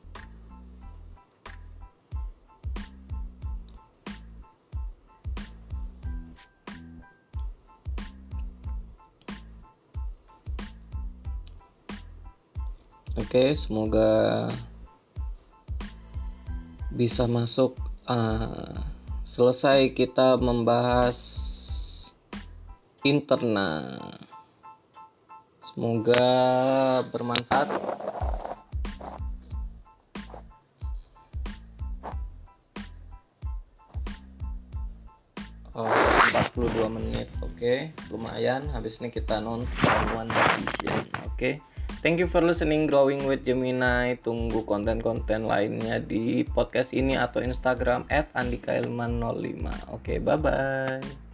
Oke, 13.32 13.56
semoga 13.56 14.52
bisa 16.92 17.32
masuk. 17.32 17.80
Uh, 18.04 18.76
selesai 19.24 19.96
kita 19.96 20.36
membahas 20.36 21.16
interna. 23.08 23.96
Semoga 25.64 26.28
bermanfaat. 27.16 27.72
Oh, 35.72 35.88
42 36.52 37.00
menit. 37.00 37.32
Oke, 37.40 37.96
lumayan. 38.12 38.68
Habis 38.76 39.00
ini 39.00 39.08
kita 39.08 39.40
nonton 39.40 39.72
One 40.20 40.28
Division. 40.28 41.08
Oke. 41.32 41.71
Thank 42.02 42.18
you 42.18 42.26
for 42.26 42.42
listening 42.42 42.90
Growing 42.90 43.30
with 43.30 43.46
Gemini. 43.46 44.18
Tunggu 44.18 44.66
konten-konten 44.66 45.46
lainnya 45.46 46.02
di 46.02 46.42
podcast 46.42 46.98
ini 46.98 47.14
atau 47.14 47.46
Instagram 47.46 48.10
@andikailman05. 48.10 49.94
Oke, 49.94 50.18
okay, 50.18 50.18
bye 50.18 50.34
bye. 50.34 51.31